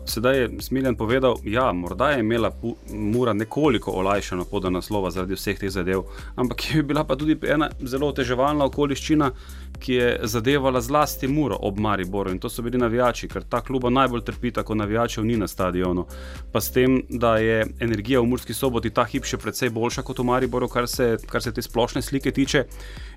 Sedaj 0.10 0.38
je 0.38 0.50
Smiljan 0.60 0.96
povedal, 0.96 1.36
da 1.44 1.50
ja, 1.50 1.74
morda 1.74 2.10
je 2.10 2.20
imela 2.20 2.52
Mura 2.90 3.34
nekoliko 3.34 3.92
olajšano 3.92 4.46
pod 4.46 4.66
naslova 4.72 5.12
zaradi 5.12 5.38
vseh 5.38 5.60
teh 5.60 5.70
zadev, 5.70 6.02
ampak 6.36 6.76
je 6.76 6.84
bila 6.84 7.04
pa 7.04 7.16
tudi 7.16 7.38
ena 7.46 7.70
zelo 7.80 8.08
oteževalna 8.10 8.66
okoliščina, 8.66 9.32
ki 9.80 9.94
je 9.94 10.08
zadevala 10.24 10.82
zlasti 10.82 11.28
Muro 11.28 11.60
ob 11.62 11.80
Mariboru 11.80 12.32
in 12.32 12.40
to 12.40 12.50
so 12.50 12.62
bili 12.66 12.78
navijači, 12.78 13.28
ker 13.28 13.44
ta 13.44 13.62
kluba 13.62 13.90
najbolj 13.90 14.24
trpi, 14.26 14.52
ko 14.66 14.76
navijačev 14.76 15.26
ni 15.26 15.38
na 15.38 15.48
stadionu. 15.48 16.08
Pa 16.52 16.62
s 16.62 16.72
tem, 16.72 17.04
da 17.10 17.38
je 17.38 17.68
energija 17.80 18.22
v 18.22 18.26
Murski 18.26 18.54
soboti 18.54 18.90
ta 18.90 19.06
hip 19.06 19.24
še 19.30 19.38
precej 19.38 19.70
boljša 19.70 20.04
kot 20.04 20.20
v 20.20 20.26
Mariboru, 20.26 20.68
kar 20.68 20.88
se, 20.88 21.18
kar 21.30 21.42
se 21.42 21.54
te 21.54 21.62
splošne 21.62 22.02
slike 22.02 22.32
tiče, 22.32 22.66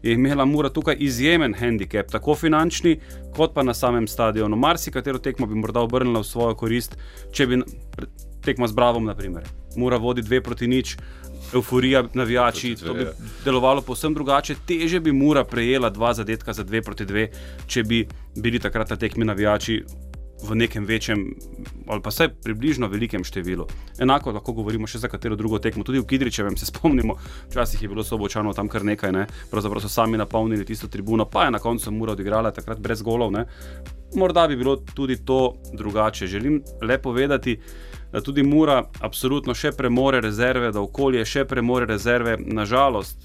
je 0.03 0.15
imela 0.15 0.45
Mura 0.45 0.69
tukaj 0.69 0.97
izjemen 0.99 1.55
handicap, 1.55 2.11
tako 2.11 2.35
finančni, 2.35 2.99
kot 3.37 3.55
pa 3.55 3.63
na 3.63 3.75
samem 3.75 4.07
stadionu. 4.07 4.57
Marsikatero 4.57 5.19
tekmo 5.19 5.47
bi 5.47 5.55
morda 5.55 5.81
obrnila 5.81 6.21
v 6.21 6.27
svojo 6.27 6.55
korist, 6.55 6.97
če 7.33 7.47
bi 7.47 7.63
tekma 8.43 8.69
z 8.69 8.75
Bravom, 8.75 9.05
naprimer. 9.07 9.47
Mura 9.77 9.97
vodi 9.97 10.23
dve 10.23 10.41
proti 10.43 10.67
nič, 10.67 10.97
euforija, 11.55 12.05
navijači. 12.15 12.75
To 12.83 12.95
bi 12.95 13.07
delovalo 13.45 13.83
povsem 13.83 14.15
drugače. 14.15 14.57
Teže 14.67 15.01
bi 15.01 15.13
Mura 15.13 15.45
prejela 15.45 15.91
dva 15.91 16.15
zadetka 16.15 16.53
za 16.53 16.65
dve 16.65 16.83
proti 16.83 17.07
dve, 17.07 17.29
če 17.67 17.85
bi 17.85 18.07
bili 18.37 18.59
takrat 18.59 18.91
na 18.91 18.97
tekmi 18.97 19.25
navijači. 19.25 19.83
V 20.43 20.55
nekem 20.59 20.85
večjem, 20.85 21.21
ali 21.93 22.03
pa 22.03 22.11
vsaj 22.11 22.29
približno 22.43 22.89
velikem 22.89 23.25
številu. 23.25 23.67
Enako 24.03 24.33
lahko 24.33 24.55
govorimo 24.57 24.89
še 24.89 25.03
za 25.03 25.11
katero 25.13 25.37
drugo 25.37 25.61
tekmo. 25.63 25.85
Tudi 25.85 26.01
v 26.01 26.09
Kidričevem 26.09 26.57
se 26.57 26.67
spomnimo, 26.67 27.17
včasih 27.51 27.83
je 27.83 27.89
bilo 27.89 28.05
sobočano 28.05 28.55
tam 28.57 28.69
kar 28.69 28.85
nekaj, 28.85 29.13
ne? 29.13 29.27
pravzaprav 29.51 29.83
so 29.85 29.93
sami 29.93 30.19
napolnili 30.19 30.65
tisto 30.65 30.89
tribuno, 30.89 31.29
pa 31.29 31.45
je 31.47 31.57
na 31.57 31.63
koncu 31.63 31.93
Mura 31.93 32.17
odigrala 32.17 32.53
takrat 32.53 32.81
brez 32.81 33.03
golov. 33.03 33.33
Ne? 33.33 33.47
Morda 34.15 34.47
bi 34.49 34.57
bilo 34.57 34.77
tudi 34.77 35.17
to 35.25 35.55
drugače. 35.73 36.27
Želim 36.27 36.63
le 36.83 36.99
povedati, 36.99 37.59
da 38.13 38.21
tudi 38.21 38.43
Mura 38.43 38.83
absolutno 39.01 39.55
še 39.55 39.73
premore 39.73 40.21
rezerve, 40.21 40.73
da 40.73 40.81
okolje 40.81 41.25
še 41.25 41.45
premore 41.49 41.87
rezerve. 41.89 42.37
Nažalost, 42.37 43.17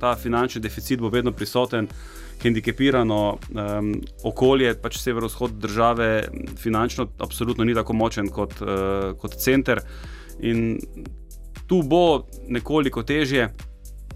ta 0.00 0.14
finančni 0.16 0.62
deficit 0.62 1.00
bo 1.00 1.10
vedno 1.10 1.32
prisoten, 1.32 1.88
hendikepirano 2.42 3.20
um, 3.36 3.92
okolje, 4.24 4.74
pač 4.82 4.98
severovzhod 5.00 5.56
države, 5.60 6.28
finančno 6.58 7.08
absolutno 7.18 7.64
ni 7.64 7.74
tako 7.74 7.96
močen 7.96 8.28
kot, 8.28 8.60
uh, 8.60 9.14
kot 9.20 9.38
center. 9.40 9.80
In 10.40 10.78
tu 11.66 11.82
bo 11.82 12.26
nekoliko 12.48 13.02
težje, 13.02 13.48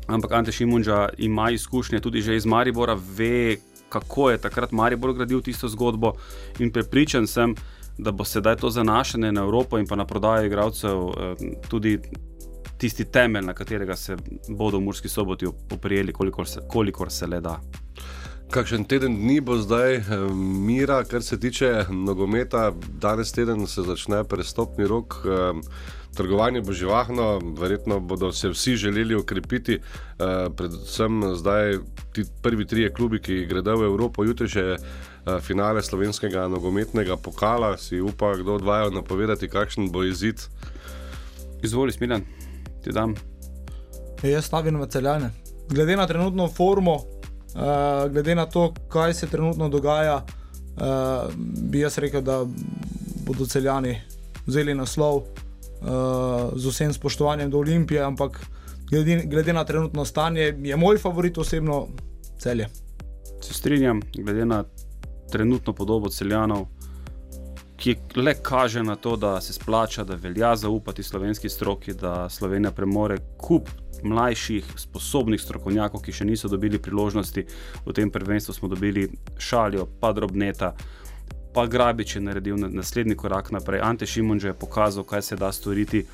ampak 0.07 0.33
Ante 0.33 0.53
Šimunča 0.53 1.09
ima 1.19 1.51
izkušnje 1.51 2.01
tudi 2.01 2.19
iz 2.37 2.47
Maribora, 2.47 2.97
ve, 3.17 3.57
kako 3.89 4.31
je 4.31 4.39
takrat 4.39 4.73
Maribor 4.73 5.15
gradil 5.15 5.41
tisto 5.43 5.69
zgodbo 5.69 6.13
in 6.59 6.73
prepričan 6.73 7.27
sem, 7.27 7.55
da 7.99 8.13
bo 8.13 8.25
sedaj 8.25 8.57
to 8.57 8.71
zanašanje 8.71 9.33
na 9.33 9.43
Evropo 9.43 9.79
in 9.79 9.87
pa 9.87 9.97
na 9.97 10.07
prodajo 10.07 10.47
igralcev 10.47 10.99
tudi 11.69 11.99
tisti 12.81 13.05
temelj, 13.05 13.45
na 13.47 13.55
katerega 13.55 13.97
se 13.97 14.17
bodo 14.49 14.79
v 14.79 14.89
Murski 14.89 15.09
soboti 15.09 15.47
oprijeli, 15.47 16.13
kolikor 16.13 16.49
se, 16.49 16.61
kolikor 16.69 17.13
se 17.13 17.27
le 17.27 17.41
da. 17.41 17.61
Kakšen 18.51 18.85
teden 18.91 19.15
dni 19.21 19.41
bo 19.41 19.59
zdaj 19.61 19.97
eh, 19.97 20.05
mira, 20.35 21.05
kar 21.05 21.23
se 21.23 21.39
tiče 21.41 21.85
nogometa, 21.91 22.73
danes 23.03 23.33
teden 23.33 23.67
se 23.67 23.83
začne 23.87 24.25
prestopni 24.25 24.87
rok. 24.87 25.21
Eh, 25.25 25.61
trgovanje 26.17 26.61
bo 26.67 26.73
živahno, 26.73 27.39
verjetno 27.61 28.01
bodo 28.01 28.33
se 28.33 28.49
vsi 28.51 28.75
želeli 28.77 29.15
okrepiti, 29.15 29.79
predvsem 30.57 31.23
zdaj 31.37 31.79
ti 32.13 32.25
prvi 32.43 32.67
trije 32.67 32.91
klubi, 32.93 33.21
ki 33.23 33.47
gredo 33.47 33.77
v 33.77 33.87
Evropo, 33.87 34.25
jutri 34.27 34.49
še 34.51 34.65
Eh, 35.21 35.41
finale 35.41 35.83
slovenskega 35.83 36.49
nogometnega 36.49 37.17
pokala, 37.17 37.77
si 37.77 38.01
upa, 38.01 38.33
kdo 38.41 38.55
odvaja 38.57 38.89
napovedati, 38.91 39.49
kakšen 39.49 39.91
bo 39.93 40.05
izid. 40.05 40.41
Izvoli, 41.63 41.93
Smiljan, 41.93 42.25
ti 42.83 42.93
dam. 42.93 43.15
Jaz 44.23 44.45
stavim 44.45 44.81
v 44.81 44.87
celjane. 44.87 45.31
Glede 45.69 45.97
na 45.97 46.07
trenutno 46.07 46.49
formo, 46.49 46.95
uh, 46.95 48.13
glede 48.13 48.35
na 48.35 48.47
to, 48.47 48.75
kaj 48.89 49.15
se 49.15 49.27
trenutno 49.27 49.69
dogaja, 49.69 50.17
uh, 50.17 51.33
bi 51.71 51.81
jaz 51.81 51.99
rekel, 51.99 52.21
da 52.21 52.45
bodo 53.27 53.47
celjani 53.47 54.01
vzeli 54.47 54.75
naslov 54.75 55.17
uh, 55.17 55.25
z 56.57 56.67
vsem 56.67 56.93
spoštovanjem 56.93 57.51
do 57.51 57.59
Olimpije, 57.59 58.03
ampak 58.03 58.41
glede, 58.91 59.23
glede 59.27 59.53
na 59.53 59.65
trenutno 59.65 60.05
stanje, 60.05 60.55
je 60.63 60.77
moj 60.77 60.99
favorit 60.99 61.39
osebno 61.39 61.87
celje. 62.39 62.69
Se 63.41 63.55
strinjam, 63.55 64.01
glede 64.15 64.45
na 64.45 64.65
trenutno 65.31 65.73
podobo 65.73 66.09
celjanov, 66.09 66.67
ki 67.81 67.97
le 68.17 68.35
kaže 68.43 68.83
na 68.83 68.97
to, 68.97 69.17
da 69.17 69.41
se 69.41 69.53
splača, 69.53 70.05
da 70.05 70.15
velja 70.15 70.57
zaupati 70.57 71.03
slovenski 71.03 71.49
stroki, 71.49 71.95
da 71.95 72.29
Slovenija 72.29 72.71
premore 72.71 73.17
kup 73.37 73.69
mlajših, 74.03 74.65
sposobnih 74.77 75.41
strokovnjakov, 75.41 76.03
ki 76.05 76.13
še 76.13 76.25
niso 76.25 76.49
dobili 76.49 76.79
priložnosti. 76.79 77.47
V 77.87 77.95
tem 77.97 78.11
prvenstvu 78.11 78.55
smo 78.55 78.69
dobili 78.69 79.09
šalijo, 79.39 79.87
pa 80.01 80.13
drobneta. 80.13 80.75
Pa 81.55 81.67
Grabič 81.67 82.17
je 82.17 82.23
naredil 82.23 82.61
naslednji 82.61 83.17
korak 83.17 83.51
naprej. 83.51 83.81
Ante 83.83 84.07
Šimunž 84.07 84.45
je 84.45 84.55
pokazal, 84.55 85.05
kaj 85.05 85.23
se 85.23 85.37
da 85.37 85.53
storiti 85.53 86.05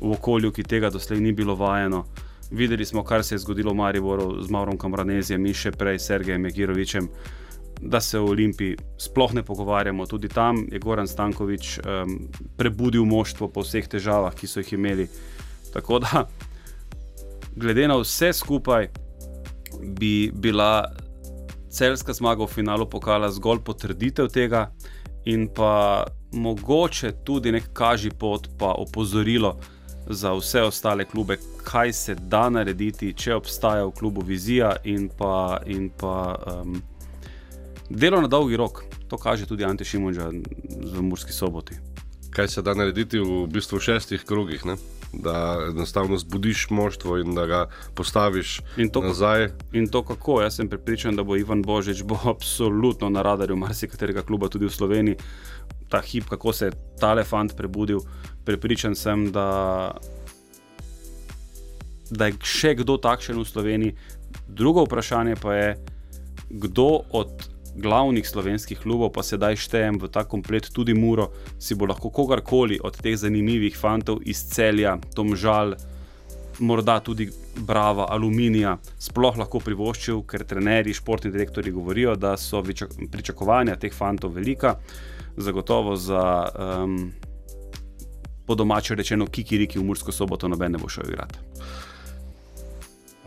v 0.00 0.12
okolju, 0.16 0.52
ki 0.52 0.64
tega 0.64 0.90
doslej 0.90 1.20
ni 1.20 1.32
bilo 1.32 1.54
vajeno. 1.54 2.04
Videli 2.50 2.84
smo, 2.84 3.04
kar 3.04 3.24
se 3.24 3.34
je 3.34 3.44
zgodilo 3.44 3.72
v 3.72 3.76
Mariboru 3.76 4.42
z 4.42 4.50
Maurom 4.50 4.78
Kamranezijem 4.78 5.46
in 5.46 5.54
še 5.54 5.72
prej 5.72 5.98
s 5.98 6.08
Sergejem 6.08 6.48
Girovičem 6.48 7.08
da 7.84 8.00
se 8.00 8.18
o 8.18 8.26
Olimpiji 8.26 8.76
sploh 8.98 9.34
ne 9.34 9.42
pogovarjamo. 9.42 10.06
Tudi 10.06 10.28
tam 10.28 10.64
je 10.72 10.78
Goran 10.78 11.08
Stankovič 11.08 11.78
um, 11.78 12.18
prebudil 12.56 13.04
moštvo 13.04 13.48
po 13.48 13.62
vseh 13.62 13.88
težavah, 13.88 14.34
ki 14.34 14.48
so 14.48 14.62
jih 14.62 14.72
imeli. 14.78 15.08
Tako 15.72 15.98
da, 15.98 16.24
glede 17.56 17.88
na 17.88 17.98
vse 18.00 18.32
skupaj, 18.32 18.88
bi 19.98 20.30
bila 20.34 20.86
celska 21.70 22.12
zmaga 22.12 22.44
v 22.44 22.54
finalu 22.54 22.86
pokala 22.90 23.30
zgolj 23.30 23.60
potrditev 23.66 24.30
tega, 24.32 24.68
in 25.24 25.48
pa 25.48 26.04
mogoče 26.32 27.12
tudi 27.24 27.52
nek 27.52 27.72
kaži 27.72 28.10
pot, 28.10 28.48
pa 28.58 28.74
opozorilo. 28.78 29.56
Za 30.06 30.34
vse 30.36 30.62
ostale 30.62 31.04
klube, 31.04 31.38
kaj 31.64 31.92
se 31.92 32.14
da 32.14 32.48
narediti, 32.52 33.14
če 33.16 33.34
obstaja 33.34 33.86
v 33.88 33.94
klubu 33.96 34.20
vizija 34.20 34.74
in 34.84 35.08
pa, 35.08 35.60
in 35.66 35.88
pa 35.88 36.36
um, 36.36 36.82
Delo 37.90 38.20
na 38.20 38.28
dolgi 38.28 38.56
rok, 38.56 38.84
To 39.14 39.18
kaže 39.18 39.46
tudi 39.46 39.62
Ante 39.64 39.84
Šimunča 39.84 40.26
v 40.90 40.98
Murski 41.02 41.32
soboti. 41.32 41.78
Kaj 42.34 42.48
se 42.48 42.62
da 42.66 42.74
narediti 42.74 43.20
v 43.22 43.46
bistvu 43.46 43.78
šestih 43.78 44.24
krogih? 44.26 44.64
Ne? 44.66 44.74
Da 45.12 45.70
enostavno 45.70 46.18
zbudiš 46.18 46.66
moštvo 46.70 47.20
in 47.22 47.34
da 47.34 47.46
ga 47.46 47.60
postaviš 47.94 48.58
In 48.76 48.90
to, 48.90 49.02
nazaj. 49.06 49.48
in 49.72 49.86
to 49.86 50.02
kako? 50.02 50.40
Jaz 50.42 50.56
sem 50.56 50.68
prepričan, 50.68 51.16
da 51.16 51.22
bo 51.22 51.36
Ivan 51.36 51.62
Božič 51.62 52.02
bo 52.02 52.18
absolutno 52.34 53.08
na 53.08 53.22
radarju 53.22 53.56
marsikaterega 53.56 54.22
kluba 54.22 54.48
tudi 54.48 54.66
v 54.66 54.74
Sloveniji. 54.74 55.16
Ta 55.88 56.00
hip, 56.00 56.26
kako 56.26 56.52
se 56.52 56.66
je 56.66 56.72
tale 56.98 57.24
fant 57.24 57.54
prebudil, 57.56 58.00
prepričan 58.44 58.98
sem, 58.98 59.30
da, 59.30 59.94
da 62.10 62.26
je 62.26 62.40
še 62.42 62.74
kdo 62.74 62.98
takšen 62.98 63.38
v 63.38 63.46
Sloveniji. 63.46 63.94
Drugo 64.48 64.88
vprašanje 64.90 65.36
pa 65.38 65.54
je, 65.54 65.76
kdo 66.50 67.06
od 67.14 67.53
glavnih 67.76 68.28
slovenskih 68.28 68.78
klubov, 68.78 69.12
pa 69.14 69.22
sedaj 69.22 69.58
štejem 69.58 69.98
v 69.98 70.08
ta 70.12 70.24
komplet 70.24 70.70
tudi 70.72 70.94
Muro, 70.94 71.30
si 71.58 71.74
bo 71.74 71.86
lahko 71.86 72.10
kogarkoli 72.10 72.78
od 72.82 72.96
teh 72.96 73.16
zanimivih 73.18 73.76
fantov 73.76 74.22
iz 74.24 74.44
celja, 74.50 74.96
Tomžal, 75.14 75.74
morda 76.58 77.00
tudi 77.00 77.28
Brava, 77.58 78.06
Aluminija, 78.10 78.76
sploh 78.98 79.38
lahko 79.38 79.60
privoščil, 79.62 80.22
ker 80.26 80.46
trenerji, 80.46 80.94
športni 80.94 81.32
direktori 81.34 81.74
govorijo, 81.74 82.16
da 82.16 82.36
so 82.36 82.62
pričak- 82.62 82.94
pričakovanja 83.10 83.76
teh 83.76 83.92
fantov 83.92 84.34
velika, 84.34 84.76
zagotovo 85.36 85.96
za. 85.96 86.48
Um, 86.54 87.12
Po 88.46 88.54
domače 88.54 88.94
rečeno, 88.94 89.24
kikiriki 89.26 89.78
v 89.78 89.84
Mursko 89.88 90.12
soboto 90.12 90.48
noben 90.48 90.72
ne 90.72 90.78
bo 90.78 90.88
šel 90.88 91.08
igrati. 91.08 91.38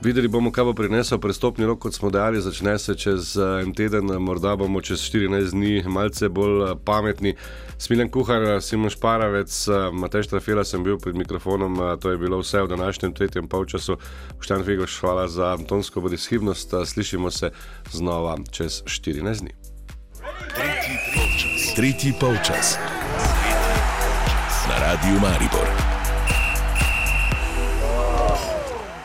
Videli 0.04 0.28
bomo, 0.28 0.52
kaj 0.52 0.64
bo 0.64 0.74
prinesel 0.78 1.18
prestopni 1.18 1.66
rok, 1.66 1.80
kot 1.80 1.96
smo 1.96 2.10
dejali, 2.14 2.42
začne 2.42 2.78
se 2.80 2.94
čez 2.96 3.32
eh, 3.38 3.64
en 3.64 3.74
teden, 3.74 4.12
morda 4.22 4.56
bomo 4.56 4.82
čez 4.82 5.02
14 5.02 5.52
dni 5.52 5.84
malce 5.90 6.30
bolj 6.30 6.62
eh, 6.64 6.76
pametni. 6.86 7.34
Smiljen 7.78 8.12
kuhar, 8.14 8.44
eh, 8.44 8.62
Simon 8.62 8.94
Šparavec, 8.94 9.58
Matej 9.94 10.28
Štrafela 10.30 10.64
sem 10.64 10.84
bil 10.84 11.00
pred 11.02 11.18
mikrofonom, 11.18 11.98
to 12.02 12.14
je 12.14 12.18
bilo 12.18 12.44
vse 12.44 12.62
v 12.62 12.68
današnjem 12.76 13.14
tretjem 13.14 13.48
polčasu. 13.48 13.98
Štan 14.40 14.64
Figoš, 14.64 15.00
hvala 15.02 15.28
za 15.28 15.58
tonsko 15.68 16.02
brezhibnost, 16.02 16.74
slišimo 16.86 17.32
se 17.32 17.52
znova 17.92 18.38
čez 18.52 18.84
14 18.86 19.40
dni. 19.40 19.52
Tretji 21.76 22.14
polčas. 22.20 22.78
Na 24.70 24.78
radiju 24.80 25.20
Maribor. 25.22 25.87